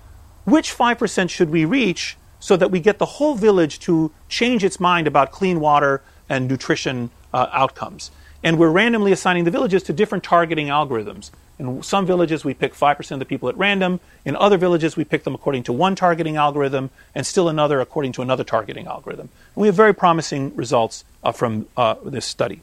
which 0.44 0.76
5% 0.76 1.30
should 1.30 1.50
we 1.50 1.64
reach 1.64 2.16
so 2.38 2.56
that 2.56 2.70
we 2.70 2.80
get 2.80 2.98
the 2.98 3.06
whole 3.06 3.34
village 3.34 3.80
to 3.80 4.12
change 4.28 4.62
its 4.62 4.78
mind 4.78 5.06
about 5.06 5.32
clean 5.32 5.58
water 5.58 6.00
and 6.28 6.48
nutrition 6.48 7.10
uh, 7.34 7.48
outcomes. 7.52 8.12
And 8.42 8.56
we're 8.56 8.70
randomly 8.70 9.12
assigning 9.12 9.44
the 9.44 9.50
villages 9.50 9.82
to 9.84 9.92
different 9.92 10.24
targeting 10.24 10.68
algorithms. 10.68 11.30
In 11.60 11.82
some 11.82 12.06
villages, 12.06 12.42
we 12.42 12.54
pick 12.54 12.74
5% 12.74 13.10
of 13.10 13.18
the 13.18 13.26
people 13.26 13.50
at 13.50 13.56
random. 13.58 14.00
In 14.24 14.34
other 14.34 14.56
villages, 14.56 14.96
we 14.96 15.04
pick 15.04 15.24
them 15.24 15.34
according 15.34 15.64
to 15.64 15.74
one 15.74 15.94
targeting 15.94 16.36
algorithm, 16.36 16.88
and 17.14 17.26
still 17.26 17.50
another 17.50 17.82
according 17.82 18.12
to 18.12 18.22
another 18.22 18.44
targeting 18.44 18.86
algorithm. 18.86 19.28
And 19.54 19.60
we 19.60 19.66
have 19.68 19.74
very 19.74 19.94
promising 19.94 20.56
results 20.56 21.04
uh, 21.22 21.32
from 21.32 21.66
uh, 21.76 21.96
this 22.02 22.24
study. 22.24 22.62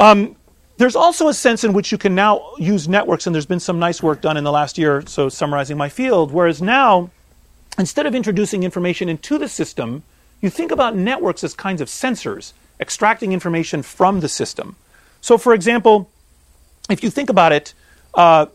Um, 0.00 0.34
there's 0.78 0.96
also 0.96 1.28
a 1.28 1.34
sense 1.34 1.62
in 1.62 1.74
which 1.74 1.92
you 1.92 1.98
can 1.98 2.14
now 2.14 2.52
use 2.58 2.88
networks, 2.88 3.26
and 3.26 3.34
there's 3.34 3.44
been 3.44 3.60
some 3.60 3.78
nice 3.78 4.02
work 4.02 4.22
done 4.22 4.38
in 4.38 4.44
the 4.44 4.52
last 4.52 4.78
year, 4.78 5.04
so 5.06 5.28
summarizing 5.28 5.76
my 5.76 5.90
field, 5.90 6.32
whereas 6.32 6.62
now, 6.62 7.10
instead 7.78 8.06
of 8.06 8.14
introducing 8.14 8.62
information 8.62 9.10
into 9.10 9.36
the 9.36 9.48
system, 9.48 10.04
you 10.40 10.48
think 10.48 10.70
about 10.70 10.96
networks 10.96 11.44
as 11.44 11.52
kinds 11.52 11.82
of 11.82 11.88
sensors, 11.88 12.54
extracting 12.80 13.34
information 13.34 13.82
from 13.82 14.20
the 14.20 14.28
system. 14.28 14.76
So, 15.20 15.36
for 15.36 15.52
example, 15.52 16.10
if 16.88 17.02
you 17.02 17.10
think 17.10 17.30
about 17.30 17.52
it, 17.52 17.74
uh, 18.14 18.46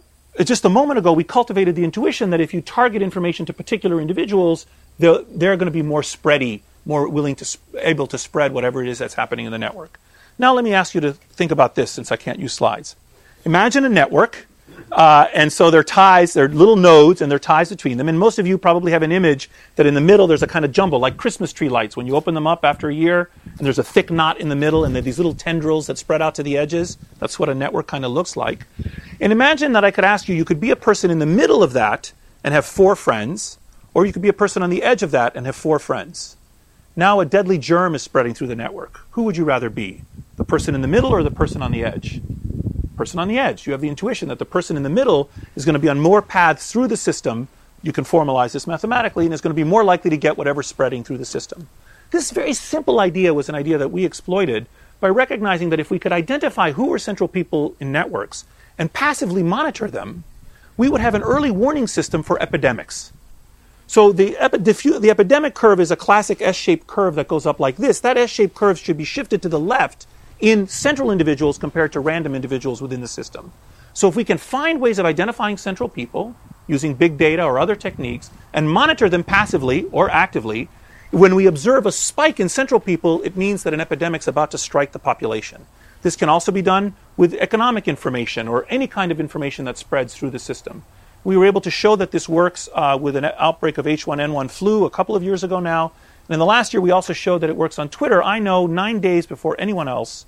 just 0.44 0.66
a 0.66 0.70
moment 0.70 0.98
ago, 0.98 1.12
we 1.14 1.24
cultivated 1.24 1.76
the 1.76 1.84
intuition 1.84 2.30
that 2.30 2.40
if 2.40 2.54
you 2.54 2.62
target 2.62 3.02
information 3.02 3.46
to 3.46 3.54
particular 3.54 4.00
individuals, 4.00 4.66
they're, 5.00 5.20
they're 5.30 5.58
going 5.58 5.68
to 5.68 5.72
be 5.72 5.82
more 5.82 6.02
spready, 6.02 6.62
more 6.86 7.08
willing 7.10 7.36
to, 7.36 7.58
able 7.80 8.08
to 8.08 8.18
spread 8.18 8.54
whatever 8.54 8.82
it 8.82 8.88
is 8.88 9.00
that's 9.00 9.16
happening 9.16 9.46
in 9.46 9.52
the 9.52 9.60
network. 9.60 10.00
Now, 10.40 10.54
let 10.54 10.64
me 10.64 10.74
ask 10.74 10.96
you 10.96 11.02
to 11.02 11.14
think 11.14 11.52
about 11.52 11.76
this 11.76 11.92
since 11.92 12.12
I 12.12 12.16
can't 12.16 12.40
use 12.40 12.54
slides. 12.54 12.96
Imagine 13.44 13.86
a 13.86 13.90
network 13.90 14.48
uh, 14.92 15.28
and 15.34 15.52
so 15.52 15.72
they're 15.72 15.84
ties, 15.84 16.34
there 16.34 16.46
are 16.46 16.50
little 16.50 16.76
nodes, 16.76 17.22
and 17.22 17.32
they're 17.32 17.40
ties 17.40 17.70
between 17.70 17.98
them. 17.98 18.10
And 18.10 18.18
most 18.18 18.40
of 18.40 18.48
you 18.48 18.58
probably 18.58 18.92
have 18.92 19.04
an 19.04 19.12
image 19.12 19.50
that 19.76 19.86
in 19.86 19.94
the 19.94 20.02
middle 20.02 20.28
there's 20.28 20.44
a 20.44 20.48
kind 20.48 20.66
of 20.66 20.72
jumble, 20.72 21.00
like 21.00 21.18
Christmas 21.18 21.54
tree 21.54 21.70
lights. 21.70 21.98
When 21.98 22.08
you 22.08 22.16
open 22.16 22.34
them 22.34 22.48
up 22.48 22.64
after 22.64 22.90
a 22.90 22.94
year, 22.94 23.30
and 23.46 23.66
there's 23.66 23.80
a 23.80 23.84
thick 23.84 24.10
knot 24.10 24.40
in 24.40 24.50
the 24.50 24.56
middle, 24.56 24.86
and 24.86 24.96
are 24.96 25.02
these 25.02 25.20
little 25.20 25.34
tendrils 25.34 25.88
that 25.88 25.98
spread 25.98 26.22
out 26.22 26.36
to 26.36 26.44
the 26.44 26.58
edges. 26.58 26.98
That's 27.20 27.40
what 27.40 27.50
a 27.50 27.56
network 27.56 27.88
kind 27.88 28.06
of 28.06 28.12
looks 28.12 28.36
like. 28.36 28.66
And 29.20 29.32
imagine 29.32 29.74
that 29.74 29.86
I 29.86 29.92
could 29.92 30.06
ask 30.06 30.28
you, 30.28 30.36
you 30.36 30.46
could 30.46 30.60
be 30.60 30.72
a 30.72 30.76
person 30.76 31.12
in 31.12 31.20
the 31.20 31.26
middle 31.26 31.64
of 31.64 31.74
that 31.74 32.14
and 32.44 32.54
have 32.54 32.66
four 32.66 32.96
friends, 32.96 33.58
or 33.94 34.06
you 34.06 34.14
could 34.14 34.22
be 34.22 34.30
a 34.30 34.34
person 34.34 34.64
on 34.64 34.70
the 34.70 34.84
edge 34.84 35.04
of 35.04 35.12
that 35.12 35.36
and 35.36 35.46
have 35.46 35.56
four 35.56 35.80
friends. 35.80 36.38
Now 36.96 37.20
a 37.20 37.26
deadly 37.26 37.58
germ 37.58 37.96
is 37.96 38.02
spreading 38.02 38.34
through 38.34 38.48
the 38.48 38.56
network. 38.56 39.02
Who 39.12 39.24
would 39.24 39.38
you 39.38 39.46
rather 39.46 39.70
be? 39.70 40.02
The 40.36 40.44
person 40.44 40.76
in 40.76 40.82
the 40.82 40.88
middle 40.88 41.12
or 41.12 41.24
the 41.24 41.32
person 41.32 41.62
on 41.62 41.72
the 41.72 41.84
edge? 41.84 42.22
Person 43.02 43.20
on 43.20 43.28
the 43.28 43.40
edge. 43.40 43.66
You 43.66 43.72
have 43.72 43.82
the 43.82 43.90
intuition 43.90 44.28
that 44.28 44.38
the 44.38 44.46
person 44.46 44.78
in 44.78 44.84
the 44.84 44.90
middle 44.90 45.28
is 45.56 45.66
going 45.66 45.74
to 45.74 45.80
be 45.80 45.90
on 45.90 46.00
more 46.00 46.22
paths 46.22 46.72
through 46.72 46.88
the 46.88 46.96
system. 46.96 47.48
You 47.82 47.92
can 47.92 48.04
formalize 48.04 48.52
this 48.52 48.68
mathematically 48.68 49.26
and 49.26 49.34
is 49.34 49.42
going 49.42 49.50
to 49.50 49.56
be 49.56 49.64
more 49.64 49.84
likely 49.84 50.12
to 50.12 50.18
get 50.18 50.38
whatever's 50.38 50.68
spreading 50.68 51.04
through 51.04 51.18
the 51.18 51.26
system. 51.26 51.68
This 52.12 52.30
very 52.30 52.54
simple 52.54 53.00
idea 53.00 53.34
was 53.34 53.50
an 53.50 53.56
idea 53.56 53.80
that 53.80 53.90
we 53.90 54.06
exploited 54.06 54.68
by 55.00 55.08
recognizing 55.08 55.72
that 55.72 55.80
if 55.80 55.90
we 55.90 55.98
could 55.98 56.12
identify 56.12 56.74
who 56.74 56.90
were 56.90 57.00
central 57.00 57.28
people 57.28 57.76
in 57.80 57.92
networks 57.92 58.46
and 58.78 58.94
passively 58.94 59.42
monitor 59.42 59.90
them, 59.90 60.24
we 60.78 60.88
would 60.88 61.02
have 61.02 61.16
an 61.16 61.24
early 61.24 61.50
warning 61.50 61.88
system 61.88 62.22
for 62.22 62.40
epidemics. 62.40 63.12
So 63.88 64.12
the, 64.12 64.38
epi- 64.38 64.60
the 65.00 65.10
epidemic 65.10 65.56
curve 65.56 65.80
is 65.80 65.90
a 65.90 65.96
classic 65.96 66.40
S-shaped 66.40 66.86
curve 66.86 67.16
that 67.16 67.28
goes 67.28 67.48
up 67.48 67.60
like 67.60 67.78
this. 67.78 68.00
That 68.00 68.16
S-shaped 68.16 68.54
curve 68.54 68.78
should 68.78 69.00
be 69.00 69.06
shifted 69.06 69.42
to 69.42 69.50
the 69.50 69.60
left 69.60 70.06
in 70.42 70.68
central 70.68 71.12
individuals 71.12 71.58
compared 71.58 71.94
to 71.94 72.00
random 72.00 72.36
individuals 72.36 72.82
within 72.82 73.02
the 73.02 73.08
system. 73.08 73.54
So 73.94 74.08
if 74.08 74.16
we 74.16 74.24
can 74.24 74.38
find 74.38 74.82
ways 74.82 75.00
of 75.00 75.06
identifying 75.06 75.58
central 75.58 75.88
people 75.88 76.36
using 76.68 76.96
big 76.96 77.18
data 77.18 77.44
or 77.44 77.60
other 77.60 77.76
techniques 77.76 78.30
and 78.54 78.70
monitor 78.70 79.08
them 79.08 79.24
passively 79.24 79.86
or 79.92 80.10
actively, 80.10 80.70
when 81.12 81.36
we 81.36 81.46
observe 81.46 81.86
a 81.86 81.92
spike 81.92 82.40
in 82.40 82.50
central 82.50 82.80
people, 82.80 83.22
it 83.24 83.36
means 83.36 83.64
that 83.64 83.74
an 83.74 83.82
epidemic 83.82 84.22
is 84.22 84.28
about 84.28 84.52
to 84.52 84.58
strike 84.58 84.94
the 84.94 85.00
population. 85.00 85.66
This 86.02 86.16
can 86.16 86.30
also 86.30 86.52
be 86.52 86.62
done 86.62 86.96
with 87.18 87.34
economic 87.36 87.88
information 87.88 88.48
or 88.48 88.66
any 88.70 88.88
kind 88.88 89.12
of 89.12 89.20
information 89.20 89.66
that 89.66 89.78
spreads 89.78 90.16
through 90.16 90.32
the 90.32 90.40
system. 90.40 90.84
We 91.24 91.38
were 91.38 91.46
able 91.46 91.62
to 91.62 91.70
show 91.70 91.96
that 91.98 92.12
this 92.12 92.28
works 92.28 92.68
uh, 92.74 92.98
with 93.00 93.16
an 93.16 93.26
outbreak 93.26 93.78
of 93.78 93.86
H1N1 93.86 94.50
flu 94.50 94.86
a 94.86 94.90
couple 94.90 95.16
of 95.16 95.22
years 95.22 95.44
ago 95.44 95.60
now. 95.60 95.92
And 96.28 96.34
in 96.34 96.40
the 96.40 96.46
last 96.46 96.74
year, 96.74 96.82
we 96.82 96.90
also 96.90 97.14
showed 97.14 97.40
that 97.40 97.50
it 97.50 97.56
works 97.56 97.78
on 97.78 97.90
Twitter. 97.90 98.24
I 98.24 98.40
know 98.40 98.66
nine 98.66 99.02
days 99.02 99.28
before 99.28 99.56
anyone 99.60 99.88
else 99.88 100.26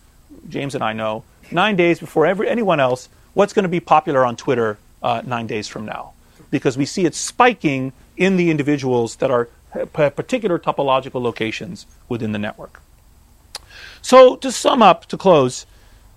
James 0.50 0.76
and 0.76 0.84
I 0.84 0.94
know, 0.94 1.24
nine 1.52 1.76
days 1.76 2.00
before 2.00 2.26
every, 2.26 2.50
anyone 2.50 2.80
else, 2.80 3.10
what's 3.34 3.54
going 3.54 3.64
to 3.64 3.70
be 3.70 3.80
popular 3.80 4.26
on 4.26 4.36
Twitter 4.36 4.78
uh, 5.02 5.22
nine 5.26 5.48
days 5.48 5.68
from 5.68 5.86
now. 5.86 6.14
Because 6.50 6.78
we 6.78 6.86
see 6.86 7.06
it 7.06 7.16
spiking 7.16 7.94
in 8.16 8.38
the 8.38 8.52
individuals 8.52 9.18
that 9.18 9.32
are 9.32 9.50
particular 9.94 10.60
topological 10.60 11.22
locations 11.22 11.86
within 12.08 12.32
the 12.32 12.40
network. 12.40 12.82
So, 14.02 14.36
to 14.38 14.52
sum 14.52 14.82
up, 14.82 15.06
to 15.08 15.18
close, 15.18 15.66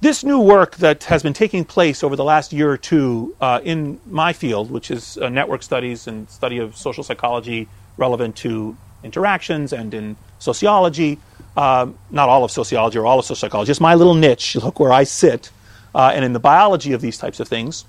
this 0.00 0.22
new 0.22 0.38
work 0.38 0.76
that 0.76 1.04
has 1.04 1.22
been 1.22 1.32
taking 1.32 1.64
place 1.64 2.04
over 2.04 2.16
the 2.16 2.24
last 2.24 2.52
year 2.52 2.70
or 2.70 2.76
two 2.76 3.34
uh, 3.40 3.60
in 3.64 3.98
my 4.06 4.32
field, 4.32 4.70
which 4.70 4.90
is 4.90 5.16
uh, 5.18 5.28
network 5.28 5.62
studies 5.62 6.06
and 6.06 6.28
study 6.28 6.58
of 6.58 6.76
social 6.76 7.02
psychology 7.02 7.68
relevant 7.96 8.36
to 8.36 8.76
interactions 9.02 9.72
and 9.72 9.94
in 9.94 10.16
sociology, 10.38 11.18
um, 11.56 11.98
not 12.10 12.28
all 12.28 12.44
of 12.44 12.50
sociology 12.50 12.98
or 12.98 13.06
all 13.06 13.18
of 13.18 13.24
social 13.24 13.48
psychology, 13.48 13.70
just 13.70 13.80
my 13.80 13.94
little 13.94 14.14
niche, 14.14 14.56
look 14.56 14.78
where 14.80 14.92
I 14.92 15.04
sit, 15.04 15.50
uh, 15.94 16.12
and 16.14 16.24
in 16.24 16.32
the 16.32 16.40
biology 16.40 16.92
of 16.92 17.00
these 17.00 17.18
types 17.18 17.40
of 17.40 17.48
things, 17.48 17.84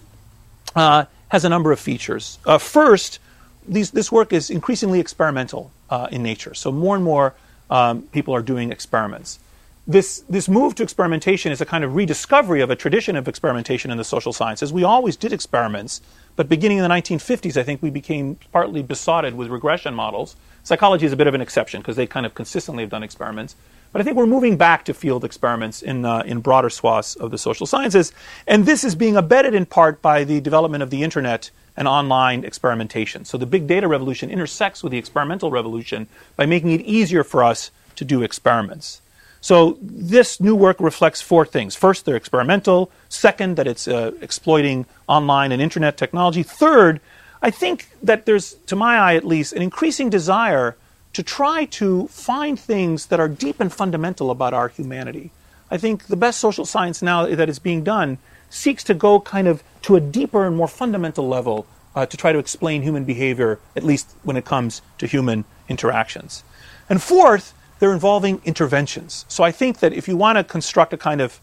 uh, 0.75 1.05
has 1.29 1.43
a 1.43 1.49
number 1.49 1.71
of 1.71 1.79
features. 1.79 2.39
Uh, 2.45 2.57
first, 2.57 3.19
these, 3.67 3.91
this 3.91 4.11
work 4.11 4.31
is 4.31 4.49
increasingly 4.49 4.99
experimental 4.99 5.71
uh, 5.89 6.07
in 6.11 6.23
nature. 6.23 6.53
So 6.53 6.71
more 6.71 6.95
and 6.95 7.03
more 7.03 7.33
um, 7.69 8.03
people 8.03 8.33
are 8.33 8.41
doing 8.41 8.71
experiments. 8.71 9.39
This, 9.85 10.19
this 10.29 10.49
move 10.49 10.75
to 10.75 10.83
experimentation 10.83 11.51
is 11.51 11.61
a 11.61 11.65
kind 11.65 11.83
of 11.83 11.95
rediscovery 11.95 12.61
of 12.61 12.69
a 12.69 12.75
tradition 12.75 13.15
of 13.15 13.27
experimentation 13.27 13.89
in 13.89 13.97
the 13.97 14.03
social 14.03 14.33
sciences. 14.33 14.73
We 14.73 14.83
always 14.83 15.15
did 15.15 15.31
experiments, 15.31 16.01
but 16.35 16.49
beginning 16.49 16.77
in 16.77 16.83
the 16.83 16.89
1950s, 16.89 17.55
I 17.55 17.63
think 17.63 17.81
we 17.81 17.89
became 17.89 18.37
partly 18.51 18.83
besotted 18.83 19.35
with 19.35 19.49
regression 19.49 19.93
models. 19.93 20.35
Psychology 20.67 21.05
is 21.05 21.13
a 21.13 21.15
bit 21.15 21.27
of 21.27 21.33
an 21.33 21.39
exception 21.39 21.79
because 21.79 21.95
they 21.95 22.05
kind 22.05 22.25
of 22.25 22.35
consistently 22.35 22.83
have 22.83 22.89
done 22.89 23.01
experiments. 23.01 23.55
But 23.93 24.01
I 24.01 24.03
think 24.03 24.17
we're 24.17 24.25
moving 24.25 24.57
back 24.57 24.83
to 24.83 24.93
field 24.93 25.23
experiments 25.23 25.81
in, 25.81 26.03
uh, 26.03 26.23
in 26.25 26.41
broader 26.41 26.69
swaths 26.69 27.15
of 27.15 27.31
the 27.31 27.37
social 27.37 27.65
sciences. 27.65 28.11
And 28.45 28.65
this 28.65 28.83
is 28.83 28.93
being 28.93 29.15
abetted 29.15 29.55
in 29.55 29.65
part 29.65 30.01
by 30.01 30.25
the 30.25 30.41
development 30.41 30.83
of 30.83 30.89
the 30.89 31.03
internet 31.03 31.51
and 31.77 31.87
online 31.87 32.43
experimentation. 32.43 33.23
So 33.23 33.37
the 33.37 33.45
big 33.45 33.65
data 33.65 33.87
revolution 33.87 34.29
intersects 34.29 34.83
with 34.83 34.91
the 34.91 34.97
experimental 34.97 35.51
revolution 35.51 36.09
by 36.35 36.45
making 36.45 36.71
it 36.71 36.81
easier 36.81 37.23
for 37.23 37.45
us 37.45 37.71
to 37.95 38.03
do 38.03 38.21
experiments. 38.21 38.99
So 39.39 39.77
this 39.81 40.41
new 40.41 40.53
work 40.53 40.81
reflects 40.81 41.21
four 41.21 41.45
things. 41.45 41.77
First, 41.77 42.03
they're 42.03 42.17
experimental. 42.17 42.91
Second, 43.07 43.55
that 43.55 43.67
it's 43.67 43.87
uh, 43.87 44.11
exploiting 44.19 44.85
online 45.07 45.53
and 45.53 45.61
internet 45.61 45.95
technology. 45.95 46.43
Third, 46.43 46.99
I 47.41 47.51
think 47.51 47.89
that 48.01 48.25
there's, 48.25 48.53
to 48.67 48.75
my 48.75 48.97
eye 48.97 49.15
at 49.15 49.25
least, 49.25 49.53
an 49.53 49.61
increasing 49.61 50.09
desire 50.09 50.75
to 51.13 51.23
try 51.23 51.65
to 51.65 52.07
find 52.07 52.59
things 52.59 53.07
that 53.07 53.19
are 53.19 53.27
deep 53.27 53.59
and 53.59 53.71
fundamental 53.71 54.29
about 54.31 54.53
our 54.53 54.67
humanity. 54.67 55.31
I 55.69 55.77
think 55.77 56.07
the 56.07 56.15
best 56.15 56.39
social 56.39 56.65
science 56.65 57.01
now 57.01 57.25
that 57.25 57.49
is 57.49 57.59
being 57.59 57.83
done 57.83 58.17
seeks 58.49 58.83
to 58.85 58.93
go 58.93 59.19
kind 59.19 59.47
of 59.47 59.63
to 59.83 59.95
a 59.95 59.99
deeper 59.99 60.45
and 60.45 60.55
more 60.55 60.67
fundamental 60.67 61.27
level 61.27 61.65
uh, 61.95 62.05
to 62.05 62.17
try 62.17 62.31
to 62.31 62.39
explain 62.39 62.81
human 62.83 63.03
behavior, 63.03 63.59
at 63.75 63.83
least 63.83 64.13
when 64.23 64.37
it 64.37 64.45
comes 64.45 64.81
to 64.99 65.07
human 65.07 65.43
interactions. 65.67 66.43
And 66.89 67.01
fourth, 67.01 67.53
they're 67.79 67.93
involving 67.93 68.41
interventions. 68.45 69.25
So 69.27 69.43
I 69.43 69.51
think 69.51 69.79
that 69.79 69.93
if 69.93 70.07
you 70.07 70.15
want 70.15 70.37
to 70.37 70.43
construct 70.43 70.93
a 70.93 70.97
kind 70.97 71.21
of 71.21 71.39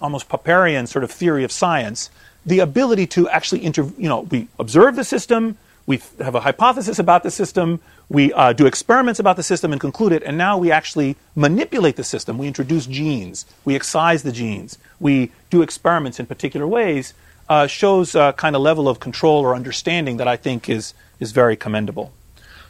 almost 0.00 0.28
Popperian 0.28 0.88
sort 0.88 1.04
of 1.04 1.10
theory 1.10 1.44
of 1.44 1.52
science, 1.52 2.10
the 2.44 2.60
ability 2.60 3.06
to 3.06 3.28
actually 3.28 3.64
inter, 3.64 3.84
you 3.96 4.08
know, 4.08 4.20
we 4.20 4.48
observe 4.58 4.96
the 4.96 5.04
system, 5.04 5.56
we 5.86 6.00
have 6.18 6.34
a 6.34 6.40
hypothesis 6.40 6.98
about 6.98 7.22
the 7.22 7.30
system, 7.30 7.80
we 8.08 8.32
uh, 8.32 8.52
do 8.52 8.66
experiments 8.66 9.18
about 9.18 9.36
the 9.36 9.42
system 9.42 9.72
and 9.72 9.80
conclude 9.80 10.12
it, 10.12 10.22
and 10.22 10.36
now 10.36 10.58
we 10.58 10.70
actually 10.70 11.16
manipulate 11.34 11.96
the 11.96 12.04
system. 12.04 12.38
We 12.38 12.46
introduce 12.46 12.86
genes, 12.86 13.46
we 13.64 13.74
excise 13.74 14.22
the 14.22 14.32
genes, 14.32 14.78
we 15.00 15.32
do 15.50 15.62
experiments 15.62 16.20
in 16.20 16.26
particular 16.26 16.66
ways, 16.66 17.14
uh, 17.48 17.66
shows 17.66 18.14
a 18.14 18.32
kind 18.36 18.54
of 18.54 18.62
level 18.62 18.88
of 18.88 19.00
control 19.00 19.40
or 19.42 19.54
understanding 19.54 20.18
that 20.18 20.28
I 20.28 20.36
think 20.36 20.68
is, 20.68 20.94
is 21.20 21.32
very 21.32 21.56
commendable. 21.56 22.12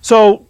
So, 0.00 0.46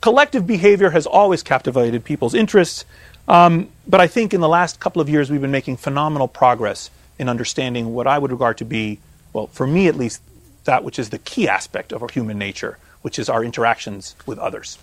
collective 0.00 0.46
behavior 0.46 0.90
has 0.90 1.06
always 1.06 1.42
captivated 1.42 2.04
people's 2.04 2.34
interests, 2.34 2.84
um, 3.28 3.68
but 3.86 4.00
I 4.00 4.06
think 4.06 4.34
in 4.34 4.40
the 4.40 4.48
last 4.48 4.80
couple 4.80 5.00
of 5.00 5.08
years 5.08 5.30
we've 5.30 5.40
been 5.40 5.50
making 5.50 5.76
phenomenal 5.76 6.28
progress 6.28 6.90
in 7.20 7.28
understanding 7.28 7.92
what 7.92 8.06
I 8.06 8.18
would 8.18 8.32
regard 8.32 8.56
to 8.58 8.64
be, 8.64 8.98
well, 9.34 9.46
for 9.48 9.66
me 9.66 9.88
at 9.88 9.94
least, 9.94 10.22
that 10.64 10.82
which 10.82 10.98
is 10.98 11.10
the 11.10 11.18
key 11.18 11.46
aspect 11.46 11.92
of 11.92 12.02
our 12.02 12.08
human 12.08 12.38
nature, 12.38 12.78
which 13.02 13.18
is 13.18 13.28
our 13.28 13.44
interactions 13.44 14.16
with 14.24 14.38
others. 14.38 14.78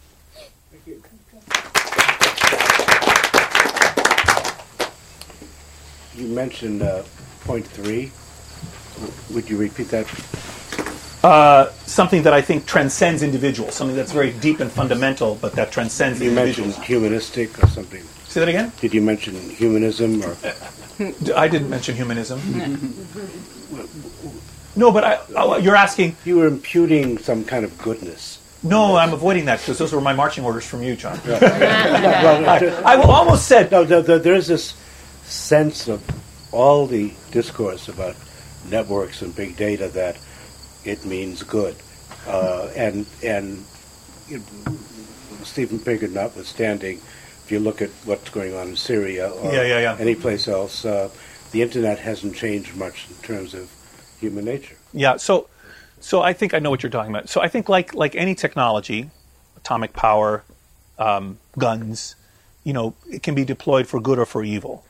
You. 0.86 1.02
you 6.15 6.28
mentioned 6.28 6.84
uh, 6.84 7.02
point 7.45 7.65
three. 7.65 8.12
Would 9.34 9.50
you 9.50 9.58
repeat 9.58 9.89
that? 9.89 10.06
Uh, 11.23 11.71
something 11.88 12.21
that 12.21 12.34
I 12.34 12.41
think 12.41 12.67
transcends 12.67 13.23
individuals, 13.23 13.73
something 13.73 13.95
that's 13.95 14.12
very 14.12 14.32
deep 14.34 14.60
and 14.60 14.71
fundamental, 14.71 15.39
but 15.41 15.54
that 15.54 15.71
transcends 15.71 16.21
you 16.21 16.30
individuals. 16.30 16.78
mentioned 16.78 16.86
humanistic 16.86 17.63
or 17.63 17.67
something. 17.67 18.04
Say 18.28 18.41
that 18.41 18.50
again? 18.50 18.71
Did 18.80 18.93
you 18.93 19.02
mention 19.02 19.34
humanism 19.50 20.21
or? 20.23 20.38
I 21.36 21.47
didn't 21.47 21.69
mention 21.69 21.95
humanism. 21.95 22.39
No, 24.75 24.91
but 24.91 25.03
I, 25.03 25.19
oh, 25.36 25.57
you're 25.57 25.75
asking. 25.75 26.15
You 26.23 26.38
were 26.38 26.47
imputing 26.47 27.17
some 27.17 27.43
kind 27.43 27.65
of 27.65 27.77
goodness. 27.79 28.39
No, 28.63 28.95
I'm 28.95 29.13
avoiding 29.13 29.45
that 29.45 29.60
because 29.60 29.77
those 29.77 29.93
were 29.93 30.01
my 30.01 30.13
marching 30.13 30.43
orders 30.43 30.65
from 30.65 30.83
you, 30.83 30.95
John. 30.95 31.19
I, 31.25 32.73
I 32.86 32.95
almost 33.01 33.47
said. 33.47 33.71
No, 33.71 33.83
there's 33.83 34.47
this 34.47 34.75
sense 35.23 35.88
of 35.88 36.03
all 36.51 36.88
the 36.88 37.13
discourse 37.31 37.88
about 37.88 38.15
networks 38.69 39.21
and 39.21 39.36
big 39.36 39.57
data 39.57 39.89
that 39.89 40.17
it 40.83 41.05
means 41.05 41.43
good, 41.43 41.75
uh, 42.27 42.69
and 42.75 43.05
and 43.23 43.63
you 44.27 44.38
know, 44.38 44.77
Steven 45.43 45.79
Pinker 45.79 46.07
notwithstanding, 46.07 47.01
if 47.47 47.51
you 47.53 47.62
look 47.62 47.81
at 47.81 47.89
what's 48.03 48.29
going 48.29 48.53
on 48.53 48.67
in 48.67 48.75
Syria 48.75 49.29
or 49.29 49.53
yeah, 49.53 49.63
yeah, 49.63 49.79
yeah. 49.79 49.97
any 50.01 50.15
place 50.15 50.49
else, 50.49 50.83
uh, 50.83 51.10
the 51.51 51.62
internet 51.62 51.97
hasn't 51.97 52.36
changed 52.36 52.75
much 52.75 53.07
in 53.10 53.15
terms 53.23 53.53
of 53.53 53.71
human 54.19 54.43
nature. 54.43 54.75
Yeah. 54.91 55.15
So, 55.15 55.47
so 56.01 56.21
I 56.21 56.33
think 56.33 56.53
I 56.53 56.60
know 56.60 56.69
what 56.69 56.83
you're 56.83 56.89
talking 56.89 57.10
about. 57.10 57.29
So 57.29 57.39
I 57.39 57.47
think 57.47 57.69
like 57.69 57.93
like 57.93 58.17
any 58.17 58.36
technology, 58.36 59.12
atomic 59.55 59.93
power, 59.93 60.43
um, 60.99 61.39
guns, 61.57 62.17
you 62.65 62.73
know, 62.73 62.95
it 63.10 63.23
can 63.23 63.33
be 63.33 63.45
deployed 63.45 63.88
for 63.88 64.01
good 64.01 64.19
or 64.19 64.25
for 64.25 64.43
evil. 64.43 64.83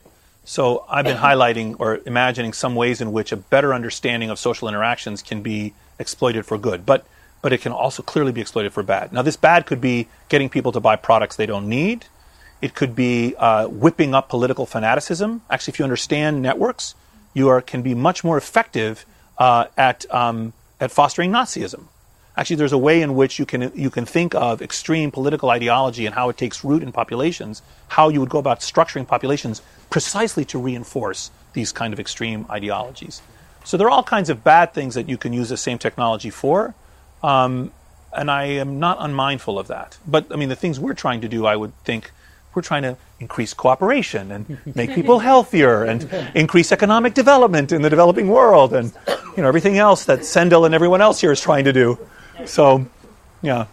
So 0.44 0.84
I've 0.88 1.04
been 1.04 1.18
highlighting 1.18 1.76
or 1.78 2.00
imagining 2.06 2.52
some 2.52 2.74
ways 2.74 3.00
in 3.00 3.12
which 3.12 3.30
a 3.30 3.36
better 3.36 3.72
understanding 3.72 4.30
of 4.30 4.38
social 4.40 4.66
interactions 4.66 5.22
can 5.22 5.42
be 5.42 5.74
exploited 6.00 6.44
for 6.44 6.58
good, 6.58 6.84
but 6.84 7.06
but 7.40 7.52
it 7.52 7.60
can 7.60 7.70
also 7.70 8.02
clearly 8.02 8.32
be 8.32 8.40
exploited 8.40 8.72
for 8.72 8.82
bad. 8.82 9.12
Now, 9.12 9.22
this 9.22 9.36
bad 9.36 9.64
could 9.64 9.80
be 9.80 10.08
getting 10.28 10.48
people 10.48 10.72
to 10.72 10.80
buy 10.80 10.96
products 10.96 11.36
they 11.36 11.46
don't 11.46 11.68
need. 11.68 12.06
It 12.60 12.74
could 12.74 12.94
be 12.96 13.34
uh, 13.36 13.66
whipping 13.68 14.14
up 14.14 14.28
political 14.28 14.66
fanaticism. 14.66 15.42
Actually, 15.50 15.72
if 15.72 15.78
you 15.78 15.84
understand 15.84 16.42
networks, 16.42 16.94
you 17.34 17.48
are, 17.48 17.60
can 17.60 17.82
be 17.82 17.94
much 17.94 18.24
more 18.24 18.36
effective 18.36 19.06
uh, 19.38 19.66
at, 19.76 20.12
um, 20.12 20.52
at 20.80 20.90
fostering 20.90 21.30
Nazism. 21.30 21.84
Actually, 22.36 22.56
there's 22.56 22.72
a 22.72 22.78
way 22.78 23.02
in 23.02 23.14
which 23.14 23.38
you 23.38 23.46
can, 23.46 23.72
you 23.74 23.90
can 23.90 24.06
think 24.06 24.34
of 24.34 24.62
extreme 24.62 25.10
political 25.10 25.50
ideology 25.50 26.06
and 26.06 26.14
how 26.14 26.28
it 26.28 26.36
takes 26.36 26.62
root 26.64 26.82
in 26.82 26.92
populations, 26.92 27.62
how 27.88 28.08
you 28.08 28.20
would 28.20 28.30
go 28.30 28.38
about 28.38 28.60
structuring 28.60 29.06
populations 29.06 29.60
precisely 29.90 30.44
to 30.44 30.58
reinforce 30.58 31.30
these 31.52 31.72
kind 31.72 31.92
of 31.92 31.98
extreme 31.98 32.46
ideologies. 32.48 33.22
So 33.64 33.76
there 33.76 33.86
are 33.88 33.90
all 33.90 34.04
kinds 34.04 34.30
of 34.30 34.44
bad 34.44 34.72
things 34.72 34.94
that 34.94 35.08
you 35.08 35.18
can 35.18 35.32
use 35.32 35.48
the 35.48 35.56
same 35.56 35.78
technology 35.78 36.30
for. 36.30 36.74
Um, 37.22 37.72
and 38.12 38.30
I 38.30 38.44
am 38.44 38.78
not 38.78 38.98
unmindful 39.00 39.58
of 39.58 39.68
that. 39.68 39.98
But 40.06 40.32
I 40.32 40.36
mean, 40.36 40.48
the 40.48 40.56
things 40.56 40.80
we're 40.80 40.94
trying 40.94 41.20
to 41.22 41.28
do, 41.28 41.44
I 41.44 41.56
would 41.56 41.72
think, 41.84 42.12
we're 42.54 42.62
trying 42.62 42.82
to 42.82 42.96
increase 43.20 43.54
cooperation 43.54 44.32
and 44.32 44.58
make 44.74 44.94
people 44.94 45.18
healthier 45.18 45.84
and 45.84 46.08
increase 46.34 46.72
economic 46.72 47.14
development 47.14 47.72
in 47.72 47.82
the 47.82 47.90
developing 47.90 48.28
world 48.28 48.72
and 48.72 48.92
you 49.36 49.42
know 49.42 49.48
everything 49.48 49.78
else 49.78 50.04
that 50.06 50.24
Sendhil 50.24 50.64
and 50.64 50.74
everyone 50.74 51.00
else 51.00 51.20
here 51.20 51.32
is 51.32 51.40
trying 51.40 51.64
to 51.64 51.72
do. 51.72 51.98
So, 52.46 52.86
yeah. 53.42 53.66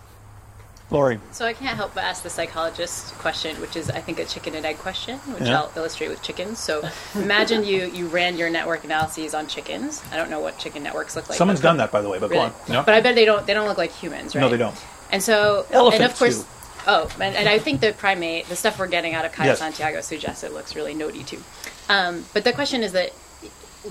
Laurie. 0.91 1.19
So 1.31 1.45
I 1.45 1.53
can't 1.53 1.75
help 1.75 1.95
but 1.95 2.03
ask 2.03 2.21
the 2.21 2.29
psychologist 2.29 3.15
question, 3.15 3.59
which 3.59 3.75
is 3.75 3.89
I 3.89 4.01
think 4.01 4.19
a 4.19 4.25
chicken 4.25 4.53
and 4.53 4.65
egg 4.65 4.77
question, 4.77 5.17
which 5.19 5.43
yeah. 5.43 5.61
I'll 5.61 5.71
illustrate 5.75 6.09
with 6.09 6.21
chickens. 6.21 6.59
So 6.59 6.87
imagine 7.15 7.63
you 7.65 7.87
you 7.87 8.07
ran 8.07 8.37
your 8.37 8.51
network 8.51 8.83
analyses 8.83 9.33
on 9.33 9.47
chickens. 9.47 10.03
I 10.11 10.15
don't 10.15 10.29
know 10.29 10.39
what 10.39 10.59
chicken 10.59 10.83
networks 10.83 11.15
look 11.15 11.27
like. 11.27 11.37
Someone's 11.37 11.59
done 11.59 11.77
that 11.77 11.91
by 11.91 12.01
the 12.01 12.09
way, 12.09 12.19
but 12.19 12.29
really? 12.29 12.51
go 12.67 12.77
on. 12.77 12.85
But 12.85 12.93
I 12.93 13.01
bet 13.01 13.15
they 13.15 13.25
don't 13.25 13.47
they 13.47 13.55
don't 13.55 13.67
look 13.67 13.79
like 13.79 13.91
humans, 13.91 14.35
right? 14.35 14.41
No, 14.41 14.49
they 14.49 14.57
don't. 14.57 14.75
And 15.11 15.23
so 15.23 15.65
Elephants 15.71 16.03
and 16.03 16.11
of 16.11 16.19
course 16.19 16.43
too. 16.43 16.49
Oh, 16.87 17.09
and, 17.19 17.35
and, 17.35 17.49
I 17.49 17.59
think 17.59 17.81
the 17.81 17.93
primate, 17.93 18.47
the 18.47 18.55
stuff 18.55 18.77
we're 18.77 18.87
getting 18.87 19.13
out 19.13 19.25
of 19.25 19.31
Cayo 19.31 19.47
yes. 19.47 19.59
Santiago 19.59 20.01
suggests 20.01 20.43
it 20.43 20.53
looks 20.53 20.75
really 20.75 20.93
notey 20.93 21.25
too. 21.25 21.41
Um, 21.89 22.25
but 22.33 22.43
the 22.43 22.53
question 22.53 22.83
is 22.83 22.91
that, 22.91 23.11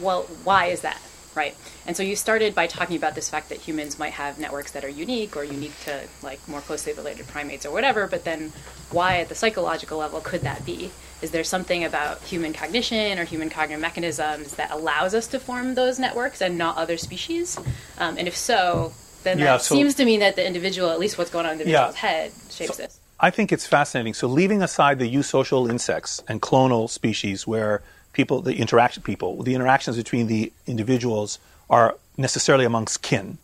well, 0.01 0.23
why 0.45 0.67
is 0.67 0.83
that, 0.83 1.01
right? 1.35 1.57
And 1.87 1.97
so 1.97 2.03
you 2.03 2.15
started 2.17 2.55
by 2.55 2.67
talking 2.67 2.97
about 2.97 3.15
this 3.15 3.29
fact 3.29 3.49
that 3.49 3.59
humans 3.59 3.99
might 3.99 4.13
have 4.13 4.39
networks 4.39 4.73
that 4.73 4.85
are 4.85 4.89
unique 4.89 5.37
or 5.37 5.45
unique 5.45 5.79
to 5.85 6.03
like 6.23 6.47
more 6.49 6.61
closely 6.61 6.93
related 6.93 7.27
primates 7.27 7.67
or 7.67 7.73
whatever. 7.73 8.07
But 8.07 8.25
then, 8.25 8.53
why 8.91 9.19
at 9.19 9.29
the 9.29 9.35
psychological 9.35 9.99
level 9.99 10.21
could 10.21 10.43
that 10.43 10.65
be? 10.65 10.91
Is 11.21 11.31
there 11.31 11.45
something 11.45 11.85
about 11.85 12.21
human 12.23 12.53
cognition 12.53 13.19
or 13.19 13.25
human 13.25 13.51
cognitive 13.51 13.81
mechanisms 13.81 14.55
that 14.57 14.71
allows 14.71 15.15
us 15.15 15.27
to 15.29 15.41
form 15.41 15.75
those 15.75 15.99
networks 15.99 16.43
and 16.43 16.59
not 16.59 16.77
other 16.77 16.97
species? 16.97 17.59
Um, 17.99 18.19
and 18.19 18.29
if 18.29 18.37
so, 18.37 18.93
then 19.25 19.39
yeah, 19.39 19.53
that 19.53 19.63
so, 19.63 19.75
seems 19.75 19.95
to 19.97 20.05
mean 20.05 20.21
that 20.21 20.37
the 20.37 20.47
individual, 20.47 20.91
at 20.91 20.99
least 20.99 21.19
what's 21.19 21.31
going 21.31 21.47
on 21.47 21.53
in 21.53 21.59
the 21.59 21.65
individual's 21.65 21.95
yeah. 21.95 22.09
head, 22.09 22.33
shapes 22.51 22.77
so, 22.77 22.83
this. 22.83 23.01
I 23.19 23.31
think 23.31 23.53
it's 23.53 23.67
fascinating. 23.67 24.15
So, 24.15 24.29
leaving 24.29 24.63
aside 24.63 24.99
the 24.99 25.13
eusocial 25.13 25.71
insects 25.71 26.23
and 26.29 26.43
clonal 26.43 26.89
species, 26.89 27.47
where 27.47 27.83
people, 28.13 28.43
the 28.43 28.57
interaction 28.57 29.03
people, 29.03 29.43
the 29.43 29.55
interactions 29.55 29.97
between 29.97 30.27
the 30.27 30.53
individuals 30.67 31.39
are 31.71 31.97
necessarily 32.17 32.65
amongst 32.65 33.03
kin. 33.03 33.39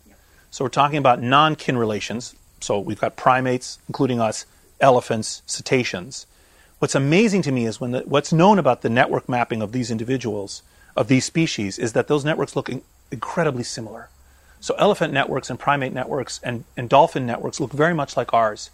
So, 0.51 0.65
we're 0.65 0.69
talking 0.69 0.97
about 0.97 1.21
non-kin 1.21 1.77
relations. 1.77 2.35
So, 2.59 2.79
we've 2.79 2.99
got 2.99 3.15
primates, 3.15 3.79
including 3.87 4.19
us, 4.19 4.45
elephants, 4.79 5.41
cetaceans. 5.45 6.25
What's 6.79 6.95
amazing 6.95 7.43
to 7.43 7.51
me 7.51 7.65
is 7.65 7.79
when 7.79 7.91
the, 7.91 7.99
what's 8.01 8.33
known 8.33 8.59
about 8.59 8.81
the 8.81 8.89
network 8.89 9.29
mapping 9.29 9.61
of 9.61 9.71
these 9.71 9.91
individuals, 9.91 10.63
of 10.95 11.07
these 11.07 11.25
species, 11.25 11.77
is 11.77 11.93
that 11.93 12.07
those 12.07 12.25
networks 12.25 12.55
look 12.55 12.69
incredibly 13.11 13.63
similar. 13.63 14.09
So 14.61 14.75
elephant 14.77 15.11
networks 15.11 15.49
and 15.49 15.59
primate 15.59 15.91
networks 15.91 16.39
and, 16.43 16.63
and 16.77 16.87
dolphin 16.87 17.25
networks 17.25 17.59
look 17.59 17.73
very 17.73 17.95
much 17.95 18.15
like 18.15 18.33
ours. 18.33 18.69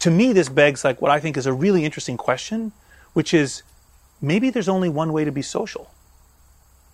To 0.00 0.10
me, 0.10 0.32
this 0.32 0.48
begs 0.48 0.84
like 0.84 1.00
what 1.00 1.10
I 1.10 1.20
think 1.20 1.36
is 1.36 1.46
a 1.46 1.52
really 1.52 1.84
interesting 1.84 2.16
question, 2.16 2.72
which 3.12 3.32
is 3.32 3.62
maybe 4.20 4.50
there's 4.50 4.68
only 4.68 4.88
one 4.88 5.12
way 5.12 5.24
to 5.24 5.32
be 5.32 5.42
social. 5.42 5.90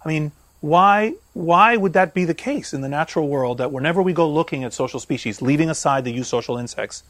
I 0.04 0.08
mean, 0.08 0.32
why 0.60 1.14
why 1.32 1.76
would 1.76 1.94
that 1.94 2.14
be 2.14 2.26
the 2.26 2.34
case 2.34 2.72
in 2.72 2.82
the 2.82 2.88
natural 2.88 3.28
world 3.28 3.58
that 3.58 3.72
whenever 3.72 4.02
we 4.02 4.12
go 4.12 4.30
looking 4.30 4.62
at 4.62 4.72
social 4.74 5.00
species, 5.00 5.42
leaving 5.42 5.70
aside 5.70 6.04
the 6.04 6.16
eusocial 6.16 6.60
insects, 6.60 7.02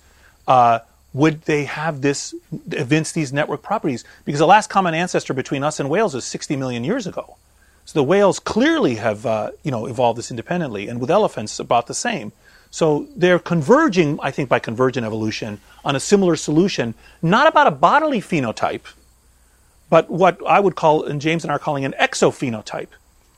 uh, 0.47 0.81
would 1.13 1.43
they 1.43 1.65
have 1.65 2.01
this 2.01 2.35
evince 2.71 3.13
these 3.13 3.33
network 3.33 3.63
properties? 3.63 4.05
Because 4.25 4.39
the 4.39 4.47
last 4.47 4.71
common 4.71 4.95
ancestor 4.95 5.35
between 5.35 5.65
us 5.65 5.79
and 5.81 5.91
whales 5.91 6.15
is 6.15 6.25
60 6.25 6.57
million 6.57 6.85
years 6.85 7.07
ago. 7.07 7.37
So 7.85 7.99
the 7.99 8.05
whales 8.05 8.39
clearly 8.39 8.97
have 8.97 9.27
uh, 9.27 9.51
you 9.63 9.71
know 9.71 9.87
evolved 9.87 10.19
this 10.19 10.31
independently, 10.31 10.89
and 10.89 11.01
with 11.01 11.11
elephants 11.11 11.59
about 11.59 11.87
the 11.87 11.95
same. 11.95 12.33
So 12.71 13.07
they're 13.15 13.39
converging, 13.39 14.19
I 14.21 14.33
think, 14.33 14.49
by 14.49 14.59
convergent 14.59 15.07
evolution 15.07 15.61
on 15.85 15.95
a 15.95 16.01
similar 16.01 16.35
solution, 16.35 16.95
not 17.23 17.47
about 17.47 17.69
a 17.69 17.71
bodily 17.71 18.21
phenotype, 18.21 18.83
but 19.89 20.11
what 20.11 20.45
I 20.45 20.59
would 20.59 20.75
call, 20.75 21.05
and 21.05 21.21
James 21.21 21.45
and 21.45 21.53
I 21.53 21.57
are 21.57 21.61
calling 21.61 21.85
an 21.85 21.95
exophenotype. 22.01 22.89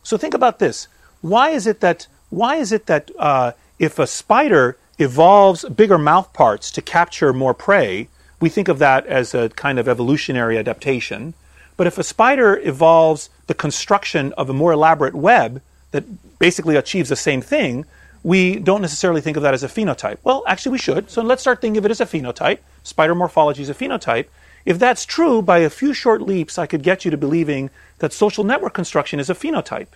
So 0.03 0.17
think 0.17 0.35
about 0.35 0.59
this: 0.59 0.89
why 1.21 1.51
is 1.51 1.67
it 1.67 1.81
that 1.81 2.07
why 2.31 2.57
is 2.57 2.73
it 2.73 2.87
that 2.87 3.11
uh, 3.19 3.53
if 3.79 3.99
a 3.99 4.07
spider 4.07 4.79
evolves 4.99 5.65
bigger 5.69 5.99
mouth 5.99 6.33
parts 6.33 6.71
to 6.73 6.83
capture 6.83 7.33
more 7.33 7.55
prey, 7.55 8.09
we 8.41 8.49
think 8.49 8.69
of 8.69 8.79
that 8.79 9.07
as 9.07 9.35
a 9.35 9.49
kind 9.51 9.79
of 9.79 9.89
evolutionary 9.89 10.59
adaptation. 10.59 11.35
But 11.77 11.87
if 11.87 11.99
a 11.99 12.03
spider 12.03 12.59
evolves 12.59 13.31
the 13.47 13.55
construction 13.55 14.33
of 14.35 14.49
a 14.49 14.55
more 14.55 14.73
elaborate 14.73 15.15
web 15.15 15.61
that 15.91 16.05
basically 16.39 16.77
achieves 16.77 17.09
the 17.09 17.17
same 17.17 17.41
thing, 17.41 17.85
we 18.23 18.57
don't 18.59 18.83
necessarily 18.83 19.21
think 19.21 19.37
of 19.37 19.43
that 19.43 19.55
as 19.55 19.63
a 19.63 19.69
phenotype. 19.69 20.19
Well, 20.25 20.43
actually, 20.47 20.73
we 20.73 20.79
should. 20.79 21.11
So 21.11 21.23
let's 21.23 21.43
start 21.43 21.61
thinking 21.61 21.79
of 21.79 21.85
it 21.85 21.91
as 21.91 22.01
a 22.01 22.07
phenotype. 22.07 22.59
Spider 22.83 23.15
morphology 23.15 23.63
is 23.63 23.69
a 23.69 23.75
phenotype. 23.75 24.27
If 24.65 24.81
that's 24.81 25.07
true, 25.07 25.43
by 25.43 25.59
a 25.59 25.71
few 25.71 25.95
short 25.95 26.23
leaps, 26.23 26.59
I 26.59 26.67
could 26.67 26.83
get 26.83 27.05
you 27.05 27.11
to 27.13 27.17
believing 27.17 27.71
that 27.99 28.13
social 28.13 28.43
network 28.43 28.75
construction 28.75 29.21
is 29.21 29.31
a 29.31 29.35
phenotype. 29.35 29.95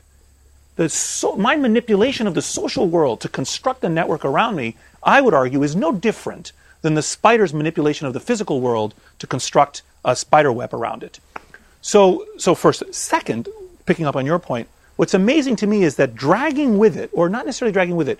So, 0.86 1.36
my 1.36 1.56
manipulation 1.56 2.26
of 2.26 2.34
the 2.34 2.40
social 2.40 2.88
world 2.88 3.20
to 3.20 3.28
construct 3.28 3.84
a 3.84 3.88
network 3.88 4.24
around 4.24 4.56
me, 4.56 4.76
I 5.02 5.20
would 5.20 5.34
argue, 5.34 5.62
is 5.62 5.76
no 5.76 5.92
different 5.92 6.52
than 6.80 6.94
the 6.94 7.02
spider's 7.02 7.52
manipulation 7.52 8.06
of 8.06 8.14
the 8.14 8.20
physical 8.20 8.60
world 8.60 8.94
to 9.18 9.26
construct 9.26 9.82
a 10.04 10.16
spider 10.16 10.52
web 10.52 10.72
around 10.72 11.02
it. 11.02 11.20
So, 11.80 12.26
so 12.36 12.54
first, 12.54 12.82
second, 12.94 13.48
picking 13.86 14.06
up 14.06 14.16
on 14.16 14.26
your 14.26 14.38
point, 14.38 14.68
what's 14.96 15.14
amazing 15.14 15.56
to 15.56 15.66
me 15.66 15.82
is 15.82 15.96
that 15.96 16.14
dragging 16.14 16.78
with 16.78 16.96
it, 16.96 17.10
or 17.12 17.28
not 17.28 17.46
necessarily 17.46 17.72
dragging 17.72 17.96
with 17.96 18.08
it, 18.08 18.18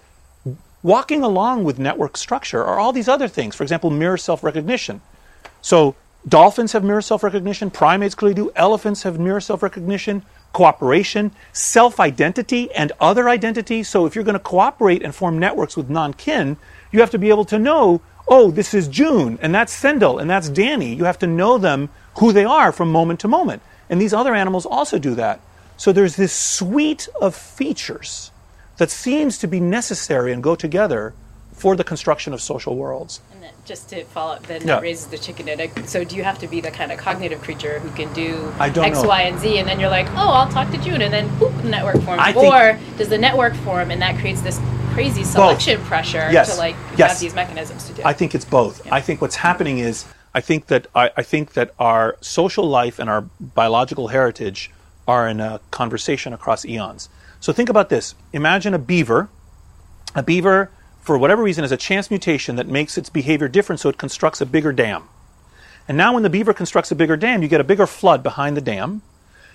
walking 0.83 1.23
along 1.23 1.65
with 1.65 1.79
network 1.79 2.17
structure 2.17 2.65
are 2.65 2.79
all 2.79 2.93
these 2.93 3.09
other 3.09 3.29
things. 3.29 3.55
For 3.55 3.63
example, 3.63 3.91
mirror 3.91 4.17
self-recognition. 4.17 5.03
So 5.61 5.95
dolphins 6.27 6.73
have 6.73 6.85
mirror 6.85 7.03
self-recognition, 7.03 7.71
primates 7.71 8.15
clearly 8.15 8.35
do, 8.35 8.53
elephants 8.57 9.03
have 9.03 9.19
mirror 9.21 9.41
self-recognition, 9.41 10.23
cooperation, 10.53 11.31
self-identity, 11.53 12.73
and 12.73 12.93
other 12.99 13.29
identity. 13.29 13.83
So 13.83 14.07
if 14.07 14.15
you're 14.15 14.25
going 14.25 14.35
to 14.35 14.41
cooperate 14.41 15.03
and 15.03 15.15
form 15.15 15.39
networks 15.39 15.77
with 15.77 15.91
non-kin, 15.91 16.57
you 16.93 17.01
have 17.01 17.11
to 17.11 17.19
be 17.19 17.29
able 17.29 17.45
to 17.45 17.59
know, 17.59 18.01
oh, 18.27 18.51
this 18.51 18.75
is 18.75 18.89
June, 18.89 19.39
and 19.43 19.55
that's 19.55 19.73
Sendhil, 19.73 20.19
and 20.19 20.31
that's 20.31 20.49
Danny. 20.49 20.95
You 20.95 21.05
have 21.05 21.19
to 21.19 21.27
know 21.27 21.59
them 21.59 21.91
who 22.19 22.33
they 22.33 22.45
are 22.45 22.73
from 22.73 22.91
moment 22.93 23.21
to 23.21 23.29
moment. 23.29 23.63
And 23.89 24.01
these 24.01 24.13
other 24.13 24.35
animals 24.35 24.67
also 24.67 24.99
do 24.99 25.15
that. 25.17 25.41
So 25.77 25.93
there's 25.93 26.17
this 26.17 26.33
suite 26.33 27.09
of 27.21 27.35
features 27.35 28.31
that 28.77 28.91
seems 28.91 29.39
to 29.39 29.47
be 29.47 29.61
necessary 29.61 30.33
and 30.33 30.43
go 30.43 30.55
together 30.55 31.15
for 31.55 31.77
the 31.77 31.85
construction 31.85 32.33
of 32.33 32.41
social 32.41 32.77
worlds. 32.77 33.21
And 33.33 33.43
then 33.43 33.53
just 33.67 33.89
to 33.91 34.05
follow 34.05 34.35
up, 34.35 34.47
then 34.47 34.61
Yeah. 34.63 34.77
that 34.77 34.83
raises 34.83 35.07
the 35.07 35.19
chicken 35.19 35.49
and 35.49 35.61
egg. 35.61 35.71
So 35.87 36.05
do 36.05 36.17
you 36.17 36.25
have 36.25 36.39
to 36.39 36.47
be 36.49 36.61
the 36.61 36.71
kind 36.71 36.91
of 36.91 36.99
cognitive 36.99 37.43
creature 37.43 37.81
who 37.81 37.91
can 37.91 38.13
do 38.15 38.53
X, 38.59 38.75
know. 39.03 39.09
Y, 39.09 39.23
and 39.23 39.39
Z, 39.39 39.59
and 39.59 39.69
then 39.69 39.79
you're 39.79 39.91
like, 39.91 40.07
oh, 40.13 40.31
I'll 40.31 40.49
talk 40.49 40.71
to 40.71 40.79
June, 40.79 41.03
and 41.03 41.13
then 41.13 41.29
boop, 41.39 41.55
the 41.63 41.69
network 41.69 42.01
forms. 42.03 42.21
I 42.23 42.33
or 42.33 42.79
does 42.97 43.09
the 43.11 43.19
network 43.19 43.55
form, 43.57 43.91
and 43.91 44.01
that 44.01 44.19
creates 44.19 44.41
this 44.41 44.59
crazy 44.95 45.23
selection 45.25 45.81
pressure 45.83 46.29
Yes. 46.33 46.55
to 46.55 46.59
like 46.59 46.77
Yes. 46.97 47.11
have 47.13 47.21
these 47.21 47.35
mechanisms 47.35 47.85
to 47.85 47.93
do? 47.93 48.03
I 48.05 48.13
think 48.15 48.35
it's 48.35 48.45
both. 48.47 48.81
I 48.91 49.01
think 49.03 49.21
what's 49.21 49.37
happening 49.37 49.79
is 49.79 50.05
I 50.35 50.41
think 50.41 50.67
that 50.67 50.87
I, 50.95 51.11
I 51.17 51.23
think 51.23 51.55
that 51.55 51.75
our 51.79 52.17
social 52.21 52.69
life 52.69 52.99
and 52.99 53.11
our 53.11 53.23
biological 53.41 54.09
heritage 54.09 54.71
are 55.09 55.29
in 55.29 55.41
a 55.41 55.61
conversation 55.71 56.33
across 56.33 56.65
eons. 56.65 57.09
So 57.41 57.53
think 57.53 57.69
about 57.69 57.89
this. 57.89 58.15
Imagine 58.33 58.75
a 58.75 58.79
beaver. 58.79 59.29
A 60.15 60.23
beaver, 60.23 60.71
for 61.01 61.17
whatever 61.19 61.43
reason, 61.43 61.65
has 61.65 61.73
a 61.73 61.77
chance 61.77 62.11
mutation 62.11 62.57
that 62.57 62.69
makes 62.69 62.99
its 62.99 63.09
behavior 63.09 63.49
different, 63.49 63.81
so 63.81 63.89
it 63.89 63.99
constructs 63.99 64.41
a 64.41 64.47
bigger 64.47 64.73
dam. 64.73 65.05
And 65.89 65.97
now, 65.97 66.15
when 66.15 66.23
the 66.23 66.31
beaver 66.31 66.53
constructs 66.53 66.93
a 66.93 66.95
bigger 66.95 67.17
dam, 67.17 67.43
you 67.43 67.49
get 67.49 67.61
a 67.61 67.65
bigger 67.65 67.87
flood 67.87 68.23
behind 68.23 68.57
the 68.57 68.61
dam. 68.61 69.03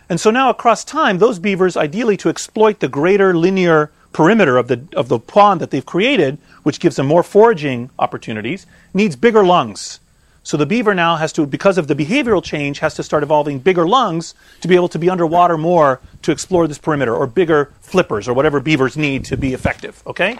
And 0.10 0.20
so 0.20 0.32
now, 0.32 0.50
across 0.50 0.84
time, 0.84 1.20
those 1.20 1.40
beavers, 1.40 1.78
ideally 1.78 2.18
to 2.18 2.30
exploit 2.30 2.80
the 2.80 2.90
greater 2.90 3.34
linear 3.34 3.92
perimeter 4.12 4.58
of 4.58 4.68
the, 4.68 4.88
of 4.96 5.08
the 5.08 5.20
pond 5.20 5.62
that 5.62 5.72
they've 5.72 5.86
created, 5.86 6.38
which 6.64 6.80
gives 6.80 6.96
them 6.96 7.06
more 7.06 7.24
foraging 7.24 7.90
opportunities, 8.00 8.66
needs 8.94 9.16
bigger 9.16 9.46
lungs. 9.46 10.00
So 10.46 10.58
the 10.58 10.68
beaver 10.68 10.94
now 10.94 11.16
has 11.16 11.34
to, 11.34 11.48
because 11.48 11.80
of 11.80 11.88
the 11.88 11.96
behavioral 11.96 12.44
change, 12.44 12.78
has 12.78 12.94
to 12.94 13.04
start 13.04 13.24
evolving 13.24 13.58
bigger 13.58 13.88
lungs 13.88 14.36
to 14.62 14.68
be 14.68 14.76
able 14.76 14.90
to 14.90 15.00
be 15.00 15.10
underwater 15.10 15.58
more 15.58 16.00
to 16.22 16.32
explore 16.32 16.68
this 16.68 16.78
perimeter, 16.78 17.16
or 17.16 17.26
bigger 17.26 17.72
flippers, 17.82 18.28
or 18.28 18.36
whatever 18.36 18.60
beavers 18.60 18.96
need 18.96 19.26
to 19.26 19.38
be 19.38 19.56
effective. 19.56 20.04
Okay? 20.06 20.38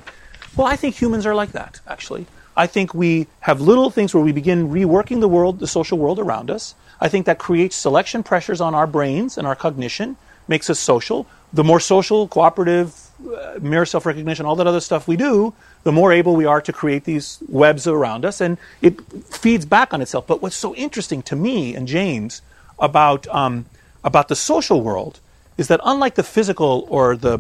Well, 0.56 0.68
I 0.68 0.76
think 0.76 0.94
humans 0.94 1.26
are 1.26 1.34
like 1.34 1.54
that, 1.54 1.82
actually. 1.88 2.28
I 2.56 2.68
think 2.68 2.94
we 2.94 3.26
have 3.40 3.62
little 3.62 3.90
things 3.90 4.14
where 4.14 4.24
we 4.24 4.32
begin 4.32 4.70
reworking 4.70 5.22
the 5.22 5.28
world, 5.28 5.58
the 5.58 5.68
social 5.68 5.98
world 5.98 6.20
around 6.20 6.52
us. 6.52 6.76
I 7.02 7.10
think 7.10 7.26
that 7.26 7.40
creates 7.40 7.76
selection 7.76 8.22
pressures 8.22 8.62
on 8.62 8.76
our 8.76 8.86
brains 8.86 9.40
and 9.40 9.48
our 9.48 9.56
cognition, 9.56 10.18
makes 10.48 10.70
us 10.70 10.80
social. 10.80 11.26
The 11.52 11.64
more 11.64 11.80
social, 11.80 12.28
cooperative, 12.28 12.96
uh, 13.28 13.58
mirror 13.60 13.88
self 13.88 14.06
recognition, 14.06 14.46
all 14.46 14.56
that 14.58 14.68
other 14.68 14.82
stuff 14.82 15.08
we 15.08 15.18
do, 15.18 15.54
the 15.86 15.92
more 15.92 16.12
able 16.12 16.36
we 16.36 16.46
are 16.46 16.62
to 16.62 16.74
create 16.74 17.04
these 17.04 17.38
webs 17.48 17.86
around 17.86 18.26
us, 18.26 18.42
and 18.42 18.58
it 18.82 19.00
feeds 19.32 19.66
back 19.66 19.94
on 19.94 20.02
itself. 20.02 20.26
But 20.26 20.42
what's 20.42 20.56
so 20.56 20.74
interesting 20.76 21.22
to 21.24 21.36
me 21.36 21.76
and 21.76 21.88
James 21.88 22.42
about 22.80 23.28
um, 23.28 23.66
about 24.04 24.28
the 24.28 24.36
social 24.36 24.82
world 24.82 25.20
is 25.58 25.68
that 25.68 25.80
unlike 25.86 26.16
the 26.16 26.24
physical 26.24 26.88
or 26.90 27.16
the 27.16 27.40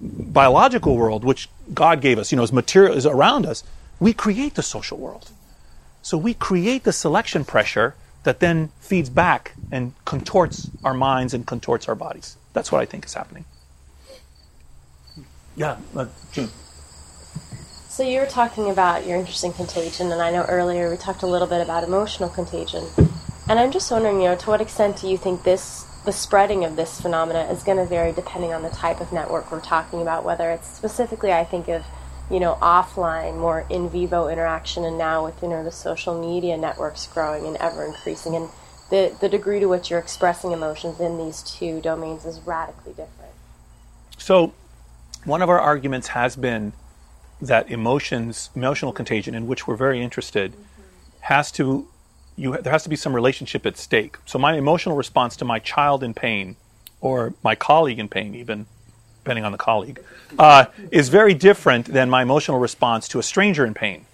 biological 0.00 0.96
world, 0.96 1.24
which 1.24 1.50
God 1.74 2.00
gave 2.00 2.18
us, 2.18 2.32
you 2.32 2.36
know, 2.36 2.42
as 2.42 2.52
material 2.52 2.96
is 2.96 3.04
around 3.04 3.44
us, 3.44 3.62
we 4.00 4.14
create 4.14 4.54
the 4.54 4.62
social 4.62 4.96
world. 4.96 5.30
So 6.00 6.16
we 6.16 6.32
create 6.32 6.84
the 6.84 6.92
selection 6.92 7.44
pressure 7.44 7.94
that 8.22 8.40
then 8.40 8.70
feeds 8.80 9.10
back 9.10 9.52
and 9.70 9.92
contorts 10.06 10.70
our 10.82 10.94
minds 10.94 11.34
and 11.34 11.46
contorts 11.46 11.86
our 11.86 11.94
bodies. 11.94 12.38
That's 12.54 12.72
what 12.72 12.80
I 12.80 12.86
think 12.86 13.04
is 13.04 13.12
happening. 13.12 13.44
Yeah, 15.54 15.76
uh. 15.94 16.06
So 17.94 18.02
you 18.02 18.18
were 18.18 18.26
talking 18.26 18.70
about 18.70 19.06
your 19.06 19.16
interest 19.16 19.44
in 19.44 19.52
contagion, 19.52 20.10
and 20.10 20.20
I 20.20 20.32
know 20.32 20.42
earlier 20.48 20.90
we 20.90 20.96
talked 20.96 21.22
a 21.22 21.28
little 21.28 21.46
bit 21.46 21.60
about 21.60 21.84
emotional 21.84 22.28
contagion. 22.28 22.84
And 23.48 23.56
I'm 23.56 23.70
just 23.70 23.88
wondering, 23.88 24.20
you 24.20 24.26
know, 24.26 24.34
to 24.34 24.50
what 24.50 24.60
extent 24.60 25.00
do 25.00 25.08
you 25.08 25.16
think 25.16 25.44
this, 25.44 25.84
the 26.04 26.10
spreading 26.10 26.64
of 26.64 26.74
this 26.74 27.00
phenomena, 27.00 27.44
is 27.52 27.62
going 27.62 27.78
to 27.78 27.86
vary 27.86 28.10
depending 28.10 28.52
on 28.52 28.64
the 28.64 28.70
type 28.70 29.00
of 29.00 29.12
network 29.12 29.52
we're 29.52 29.60
talking 29.60 30.02
about? 30.02 30.24
Whether 30.24 30.50
it's 30.50 30.66
specifically, 30.66 31.32
I 31.32 31.44
think 31.44 31.68
of, 31.68 31.84
you 32.32 32.40
know, 32.40 32.58
offline, 32.60 33.38
more 33.38 33.64
in 33.70 33.88
vivo 33.88 34.26
interaction, 34.26 34.84
and 34.84 34.98
now 34.98 35.24
with 35.24 35.40
you 35.40 35.46
know 35.46 35.62
the 35.62 35.70
social 35.70 36.20
media 36.20 36.56
networks 36.56 37.06
growing 37.06 37.46
and 37.46 37.56
ever 37.58 37.84
increasing, 37.84 38.34
and 38.34 38.48
the 38.90 39.16
the 39.20 39.28
degree 39.28 39.60
to 39.60 39.66
which 39.66 39.88
you're 39.88 40.00
expressing 40.00 40.50
emotions 40.50 40.98
in 40.98 41.16
these 41.16 41.44
two 41.44 41.80
domains 41.80 42.24
is 42.24 42.40
radically 42.40 42.90
different. 42.94 43.34
So, 44.18 44.52
one 45.24 45.42
of 45.42 45.48
our 45.48 45.60
arguments 45.60 46.08
has 46.08 46.34
been 46.34 46.72
that 47.46 47.70
emotions, 47.70 48.50
emotional 48.54 48.92
contagion, 48.92 49.34
in 49.34 49.46
which 49.46 49.66
we're 49.66 49.76
very 49.76 50.02
interested, 50.02 50.52
has 51.20 51.50
to 51.52 51.88
you 52.36 52.56
there 52.58 52.72
has 52.72 52.82
to 52.82 52.88
be 52.88 52.96
some 52.96 53.14
relationship 53.14 53.64
at 53.66 53.76
stake. 53.76 54.16
So, 54.26 54.38
my 54.38 54.54
emotional 54.54 54.96
response 54.96 55.36
to 55.36 55.44
my 55.44 55.58
child 55.58 56.02
in 56.02 56.14
pain, 56.14 56.56
or 57.00 57.34
my 57.42 57.54
colleague 57.54 57.98
in 57.98 58.08
pain, 58.08 58.34
even 58.34 58.66
depending 59.22 59.44
on 59.44 59.52
the 59.52 59.58
colleague, 59.58 60.00
uh, 60.38 60.66
is 60.90 61.08
very 61.08 61.32
different 61.32 61.86
than 61.86 62.10
my 62.10 62.22
emotional 62.22 62.58
response 62.58 63.08
to 63.08 63.18
a 63.18 63.22
stranger 63.22 63.64
in 63.64 63.72
pain. 63.72 64.04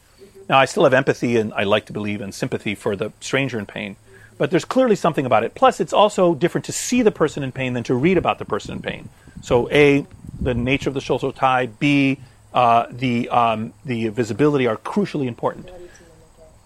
Now, 0.48 0.58
I 0.58 0.64
still 0.66 0.84
have 0.84 0.94
empathy 0.94 1.36
and 1.36 1.52
I 1.54 1.64
like 1.64 1.86
to 1.86 1.92
believe 1.92 2.20
in 2.20 2.32
sympathy 2.32 2.74
for 2.74 2.94
the 2.94 3.12
stranger 3.20 3.58
in 3.58 3.66
pain, 3.66 3.96
but 4.38 4.50
there's 4.50 4.64
clearly 4.64 4.96
something 4.96 5.26
about 5.26 5.44
it. 5.44 5.54
Plus, 5.54 5.80
it's 5.80 5.92
also 5.92 6.34
different 6.34 6.64
to 6.66 6.72
see 6.72 7.02
the 7.02 7.10
person 7.10 7.42
in 7.42 7.52
pain 7.52 7.72
than 7.72 7.84
to 7.84 7.94
read 7.94 8.18
about 8.18 8.38
the 8.38 8.44
person 8.44 8.76
in 8.76 8.82
pain. 8.82 9.08
So, 9.42 9.70
A, 9.70 10.06
the 10.40 10.54
nature 10.54 10.90
of 10.90 10.94
the 10.94 11.00
social 11.00 11.32
tie, 11.32 11.66
B, 11.66 12.18
uh, 12.52 12.86
the, 12.90 13.28
um, 13.28 13.72
the 13.84 14.08
visibility 14.08 14.66
are 14.66 14.76
crucially 14.76 15.26
important. 15.26 15.70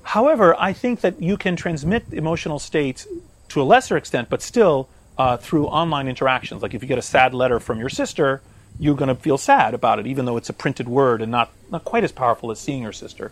However, 0.02 0.54
I 0.58 0.72
think 0.72 1.00
that 1.00 1.20
you 1.20 1.36
can 1.36 1.56
transmit 1.56 2.04
emotional 2.12 2.58
states 2.58 3.06
to 3.48 3.62
a 3.62 3.64
lesser 3.64 3.96
extent, 3.96 4.28
but 4.28 4.42
still 4.42 4.88
uh, 5.16 5.36
through 5.36 5.66
online 5.66 6.08
interactions. 6.08 6.62
Like 6.62 6.74
if 6.74 6.82
you 6.82 6.88
get 6.88 6.98
a 6.98 7.02
sad 7.02 7.34
letter 7.34 7.60
from 7.60 7.78
your 7.78 7.88
sister, 7.88 8.42
you're 8.78 8.96
going 8.96 9.08
to 9.08 9.14
feel 9.14 9.38
sad 9.38 9.74
about 9.74 9.98
it, 9.98 10.06
even 10.06 10.24
though 10.24 10.36
it's 10.36 10.48
a 10.48 10.52
printed 10.52 10.88
word 10.88 11.22
and 11.22 11.30
not, 11.30 11.50
not 11.70 11.84
quite 11.84 12.04
as 12.04 12.12
powerful 12.12 12.50
as 12.50 12.58
seeing 12.58 12.82
your 12.82 12.92
sister. 12.92 13.30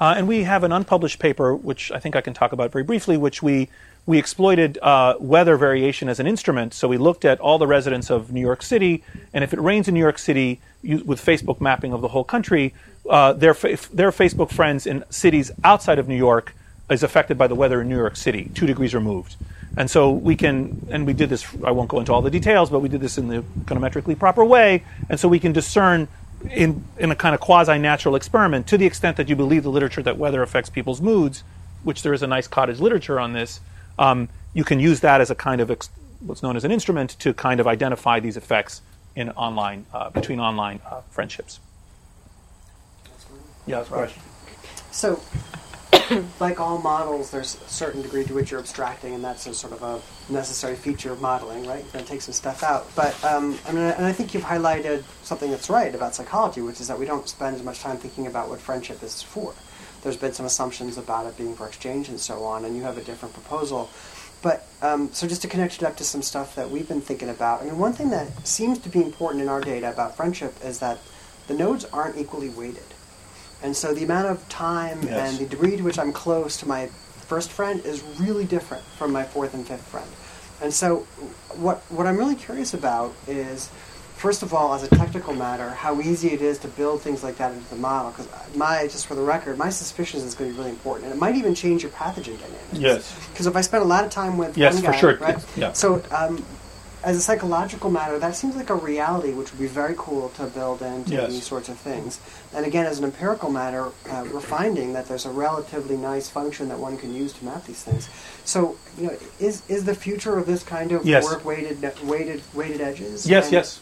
Uh, 0.00 0.14
and 0.16 0.28
we 0.28 0.44
have 0.44 0.64
an 0.64 0.72
unpublished 0.72 1.18
paper, 1.18 1.54
which 1.54 1.90
I 1.92 1.98
think 1.98 2.16
I 2.16 2.20
can 2.20 2.32
talk 2.32 2.52
about 2.52 2.70
very 2.70 2.84
briefly, 2.84 3.16
which 3.16 3.42
we 3.42 3.68
we 4.08 4.16
exploited 4.16 4.78
uh, 4.80 5.16
weather 5.20 5.58
variation 5.58 6.08
as 6.08 6.18
an 6.18 6.26
instrument. 6.26 6.72
So 6.72 6.88
we 6.88 6.96
looked 6.96 7.26
at 7.26 7.38
all 7.40 7.58
the 7.58 7.66
residents 7.66 8.08
of 8.08 8.32
New 8.32 8.40
York 8.40 8.62
City, 8.62 9.04
and 9.34 9.44
if 9.44 9.52
it 9.52 9.60
rains 9.60 9.86
in 9.86 9.92
New 9.92 10.00
York 10.00 10.18
City, 10.18 10.62
you, 10.80 11.04
with 11.04 11.22
Facebook 11.22 11.60
mapping 11.60 11.92
of 11.92 12.00
the 12.00 12.08
whole 12.08 12.24
country, 12.24 12.72
uh, 13.10 13.34
their 13.34 13.52
fa- 13.52 13.76
their 13.92 14.10
Facebook 14.10 14.50
friends 14.50 14.86
in 14.86 15.04
cities 15.10 15.50
outside 15.62 15.98
of 15.98 16.08
New 16.08 16.16
York 16.16 16.54
is 16.88 17.02
affected 17.02 17.36
by 17.36 17.46
the 17.46 17.54
weather 17.54 17.82
in 17.82 17.88
New 17.90 17.98
York 17.98 18.16
City, 18.16 18.50
two 18.54 18.66
degrees 18.66 18.94
removed. 18.94 19.36
And 19.76 19.90
so 19.90 20.10
we 20.10 20.36
can, 20.36 20.86
and 20.90 21.06
we 21.06 21.12
did 21.12 21.28
this. 21.28 21.46
I 21.62 21.72
won't 21.72 21.90
go 21.90 22.00
into 22.00 22.14
all 22.14 22.22
the 22.22 22.30
details, 22.30 22.70
but 22.70 22.78
we 22.78 22.88
did 22.88 23.02
this 23.02 23.18
in 23.18 23.28
the 23.28 23.42
econometrically 23.60 24.18
proper 24.18 24.42
way, 24.42 24.84
and 25.10 25.20
so 25.20 25.28
we 25.28 25.38
can 25.38 25.52
discern 25.52 26.08
in, 26.50 26.82
in 26.98 27.10
a 27.10 27.14
kind 27.14 27.34
of 27.34 27.42
quasi 27.42 27.76
natural 27.76 28.16
experiment, 28.16 28.66
to 28.68 28.78
the 28.78 28.86
extent 28.86 29.18
that 29.18 29.28
you 29.28 29.36
believe 29.36 29.64
the 29.64 29.70
literature 29.70 30.02
that 30.02 30.16
weather 30.16 30.42
affects 30.42 30.70
people's 30.70 31.02
moods, 31.02 31.44
which 31.84 32.00
there 32.00 32.14
is 32.14 32.22
a 32.22 32.26
nice 32.26 32.48
cottage 32.48 32.80
literature 32.80 33.20
on 33.20 33.34
this, 33.34 33.60
um, 33.98 34.28
you 34.54 34.64
can 34.64 34.80
use 34.80 35.00
that 35.00 35.20
as 35.20 35.30
a 35.30 35.34
kind 35.34 35.60
of 35.60 35.70
ex- 35.70 35.90
what's 36.20 36.42
known 36.42 36.56
as 36.56 36.64
an 36.64 36.72
instrument 36.72 37.10
to 37.20 37.32
kind 37.34 37.60
of 37.60 37.66
identify 37.66 38.20
these 38.20 38.36
effects 38.36 38.82
in 39.14 39.30
online 39.30 39.86
uh, 39.92 40.10
between 40.10 40.40
online 40.40 40.80
uh, 40.86 41.00
friendships. 41.10 41.60
Yeah, 43.66 43.76
that's 43.76 43.88
question. 43.88 44.22
So, 44.90 45.20
like 46.40 46.58
all 46.58 46.78
models, 46.78 47.30
there's 47.30 47.56
a 47.56 47.68
certain 47.68 48.00
degree 48.00 48.24
to 48.24 48.32
which 48.32 48.50
you're 48.50 48.60
abstracting, 48.60 49.14
and 49.14 49.22
that's 49.22 49.46
a 49.46 49.52
sort 49.52 49.72
of 49.74 49.82
a 49.82 50.32
necessary 50.32 50.74
feature 50.74 51.12
of 51.12 51.20
modeling, 51.20 51.66
right? 51.66 51.82
You're 51.82 51.92
going 51.92 52.04
to 52.04 52.10
take 52.10 52.22
some 52.22 52.32
stuff 52.32 52.62
out. 52.62 52.90
But 52.96 53.22
um, 53.24 53.58
I 53.66 53.72
mean, 53.72 53.82
and 53.84 54.06
I 54.06 54.12
think 54.12 54.32
you've 54.32 54.44
highlighted 54.44 55.04
something 55.22 55.50
that's 55.50 55.68
right 55.68 55.94
about 55.94 56.14
psychology, 56.14 56.62
which 56.62 56.80
is 56.80 56.88
that 56.88 56.98
we 56.98 57.04
don't 57.04 57.28
spend 57.28 57.56
as 57.56 57.62
much 57.62 57.80
time 57.80 57.98
thinking 57.98 58.26
about 58.26 58.48
what 58.48 58.60
friendship 58.60 59.02
is 59.02 59.22
for. 59.22 59.54
There's 60.02 60.16
been 60.16 60.32
some 60.32 60.46
assumptions 60.46 60.96
about 60.98 61.26
it 61.26 61.36
being 61.36 61.54
for 61.54 61.66
exchange 61.66 62.08
and 62.08 62.20
so 62.20 62.44
on, 62.44 62.64
and 62.64 62.76
you 62.76 62.82
have 62.82 62.98
a 62.98 63.02
different 63.02 63.34
proposal. 63.34 63.90
But 64.42 64.66
um, 64.82 65.10
so 65.12 65.26
just 65.26 65.42
to 65.42 65.48
connect 65.48 65.76
it 65.76 65.82
up 65.82 65.96
to 65.96 66.04
some 66.04 66.22
stuff 66.22 66.54
that 66.54 66.70
we've 66.70 66.86
been 66.88 67.00
thinking 67.00 67.28
about. 67.28 67.60
I 67.62 67.64
mean, 67.64 67.78
one 67.78 67.92
thing 67.92 68.10
that 68.10 68.46
seems 68.46 68.78
to 68.80 68.88
be 68.88 69.02
important 69.02 69.42
in 69.42 69.48
our 69.48 69.60
data 69.60 69.90
about 69.90 70.16
friendship 70.16 70.54
is 70.64 70.78
that 70.78 70.98
the 71.48 71.54
nodes 71.54 71.84
aren't 71.86 72.16
equally 72.16 72.48
weighted. 72.48 72.84
And 73.62 73.74
so 73.76 73.92
the 73.92 74.04
amount 74.04 74.28
of 74.28 74.48
time 74.48 75.02
Yes. 75.02 75.30
and 75.30 75.38
the 75.44 75.50
degree 75.50 75.76
to 75.76 75.82
which 75.82 75.98
I'm 75.98 76.12
close 76.12 76.56
to 76.58 76.68
my 76.68 76.86
first 77.26 77.50
friend 77.50 77.84
is 77.84 78.02
really 78.20 78.44
different 78.44 78.84
from 78.96 79.10
my 79.12 79.24
fourth 79.24 79.54
and 79.54 79.66
fifth 79.66 79.86
friend. 79.88 80.08
And 80.62 80.72
so 80.72 81.00
what 81.56 81.78
what 81.88 82.06
I'm 82.06 82.16
really 82.16 82.36
curious 82.36 82.74
about 82.74 83.12
is 83.26 83.70
first 84.18 84.42
of 84.42 84.52
all 84.52 84.74
as 84.74 84.82
a 84.82 84.88
technical 84.88 85.32
matter 85.32 85.70
how 85.70 86.00
easy 86.00 86.28
it 86.32 86.42
is 86.42 86.58
to 86.58 86.68
build 86.68 87.00
things 87.00 87.22
like 87.22 87.36
that 87.38 87.52
into 87.52 87.68
the 87.70 87.76
model 87.76 88.10
because 88.10 88.28
my 88.56 88.82
just 88.88 89.06
for 89.06 89.14
the 89.14 89.22
record 89.22 89.56
my 89.56 89.70
suspicion 89.70 90.18
is 90.18 90.26
it's 90.26 90.34
going 90.34 90.50
to 90.50 90.54
be 90.54 90.58
really 90.58 90.70
important 90.70 91.06
and 91.06 91.14
it 91.14 91.20
might 91.20 91.36
even 91.36 91.54
change 91.54 91.82
your 91.82 91.92
pathogen 91.92 92.36
dynamics. 92.38 92.72
Yes. 92.72 93.28
Because 93.30 93.46
if 93.46 93.54
I 93.56 93.60
spend 93.60 93.82
a 93.84 93.86
lot 93.86 94.04
of 94.04 94.10
time 94.10 94.36
with 94.36 94.58
Yes, 94.58 94.74
one 94.74 94.82
for 94.82 94.92
sure. 94.92 95.16
right? 95.18 95.38
Yeah. 95.56 95.72
So, 95.72 96.02
um, 96.10 96.44
as 97.04 97.16
a 97.16 97.20
psychological 97.20 97.90
matter, 97.90 98.18
that 98.18 98.34
seems 98.34 98.56
like 98.56 98.70
a 98.70 98.74
reality 98.74 99.32
which 99.32 99.52
would 99.52 99.60
be 99.60 99.68
very 99.68 99.94
cool 99.96 100.30
to 100.30 100.46
build 100.46 100.82
into 100.82 101.12
Yes. 101.12 101.30
these 101.30 101.46
sorts 101.46 101.68
of 101.68 101.78
things. 101.78 102.18
And 102.52 102.66
again, 102.66 102.86
as 102.86 102.98
an 102.98 103.04
empirical 103.04 103.50
matter, 103.52 103.86
uh, 104.10 104.24
we're 104.32 104.40
finding 104.40 104.94
that 104.94 105.06
there's 105.06 105.24
a 105.24 105.30
relatively 105.30 105.96
nice 105.96 106.28
function 106.28 106.68
that 106.70 106.78
one 106.80 106.96
can 106.98 107.14
use 107.14 107.32
to 107.34 107.44
map 107.44 107.64
these 107.66 107.82
things. 107.84 108.08
So, 108.44 108.76
you 108.98 109.06
know, 109.06 109.16
is 109.38 109.62
is 109.68 109.84
the 109.84 109.94
future 109.94 110.38
of 110.38 110.46
this 110.46 110.64
kind 110.64 110.90
of 110.90 111.06
Yes. 111.06 111.22
work 111.22 111.44
weighted 111.44 111.80
weighted 112.02 112.42
weighted 112.52 112.80
edges? 112.80 113.26
Yes, 113.28 113.52
yes. 113.52 113.78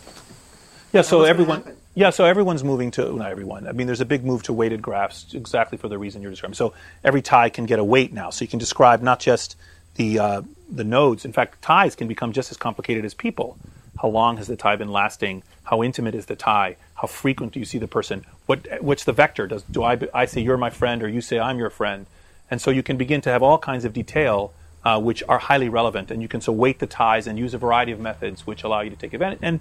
Yeah, 0.97 1.03
so 1.03 1.25
everyone. 1.25 1.63
Yeah, 1.95 2.09
so 2.09 2.25
everyone's 2.25 2.65
moving 2.65 2.91
to 2.93 3.15
not 3.15 3.31
everyone. 3.31 3.69
I 3.69 3.73
mean, 3.73 3.87
there's 3.87 4.01
a 4.01 4.07
big 4.07 4.25
move 4.25 4.43
to 4.45 4.53
weighted 4.55 4.81
graphs, 4.81 5.35
exactly 5.35 5.77
for 5.77 5.89
the 5.89 5.99
reason 5.99 6.23
you're 6.23 6.31
describing. 6.31 6.55
So 6.55 6.73
every 7.05 7.21
tie 7.21 7.51
can 7.51 7.67
get 7.67 7.79
a 7.79 7.85
weight 7.85 8.15
now, 8.15 8.31
so 8.31 8.45
you 8.45 8.49
can 8.49 8.59
describe 8.59 9.03
not 9.03 9.21
just 9.21 9.57
the 9.97 10.19
uh, 10.19 10.43
the 10.71 10.85
nodes. 10.85 11.27
In 11.27 11.35
fact, 11.35 11.61
ties 11.61 11.95
can 11.95 12.09
become 12.09 12.33
just 12.33 12.51
as 12.51 12.57
complicated 12.57 13.05
as 13.05 13.13
people. 13.13 13.59
How 14.01 14.09
long 14.09 14.39
has 14.39 14.47
the 14.47 14.57
tie 14.57 14.77
been 14.77 14.91
lasting? 14.91 15.43
How 15.65 15.83
intimate 15.83 16.15
is 16.15 16.27
the 16.27 16.37
tie? 16.37 16.77
How 16.95 17.07
frequent 17.07 17.53
do 17.53 17.59
you 17.59 17.67
see 17.67 17.79
the 17.79 17.89
person? 17.89 18.25
What 18.47 18.67
what's 18.81 19.05
the 19.05 19.13
vector? 19.13 19.47
Does 19.47 19.65
do 19.65 19.83
I 19.83 19.99
I 20.15 20.25
say 20.25 20.41
you're 20.41 20.57
my 20.57 20.71
friend 20.71 21.03
or 21.03 21.09
you 21.09 21.21
say 21.21 21.39
I'm 21.39 21.59
your 21.59 21.71
friend? 21.71 22.07
And 22.51 22.61
so 22.61 22.71
you 22.71 22.83
can 22.83 22.97
begin 22.97 23.21
to 23.23 23.31
have 23.31 23.43
all 23.43 23.59
kinds 23.59 23.85
of 23.85 23.93
detail 23.93 24.55
uh, 24.87 25.01
which 25.01 25.23
are 25.29 25.39
highly 25.39 25.69
relevant, 25.69 26.13
and 26.13 26.23
you 26.23 26.29
can 26.29 26.41
so 26.41 26.53
weight 26.53 26.79
the 26.79 26.87
ties 26.87 27.27
and 27.27 27.39
use 27.39 27.53
a 27.55 27.59
variety 27.59 27.91
of 27.91 27.99
methods 27.99 28.47
which 28.47 28.63
allow 28.63 28.81
you 28.83 28.91
to 28.91 28.97
take 28.97 29.13
advantage. 29.13 29.41
And 29.43 29.61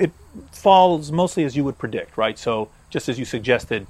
it 0.00 0.10
falls 0.50 1.12
mostly 1.12 1.44
as 1.44 1.56
you 1.56 1.62
would 1.64 1.78
predict, 1.78 2.16
right? 2.16 2.38
So 2.38 2.70
just 2.88 3.08
as 3.08 3.18
you 3.18 3.24
suggested, 3.24 3.86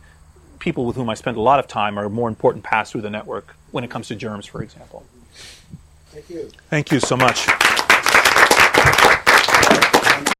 people 0.59 0.85
with 0.85 0.97
whom 0.97 1.09
I 1.09 1.15
spend 1.15 1.37
a 1.37 1.41
lot 1.41 1.59
of 1.59 1.67
time 1.67 1.99
are 1.99 2.09
more 2.09 2.29
important 2.29 2.65
pass 2.65 2.91
through 2.91 3.03
the 3.03 3.11
network 3.11 3.57
when 3.71 3.85
it 3.85 3.91
comes 3.91 4.09
to 4.09 4.15
germs, 4.15 4.47
for 4.47 4.63
example. 4.63 5.05
Thank 6.11 6.29
you. 6.29 6.51
Thank 6.69 6.93
you 6.93 7.01
so 7.01 7.17
much. 7.17 7.47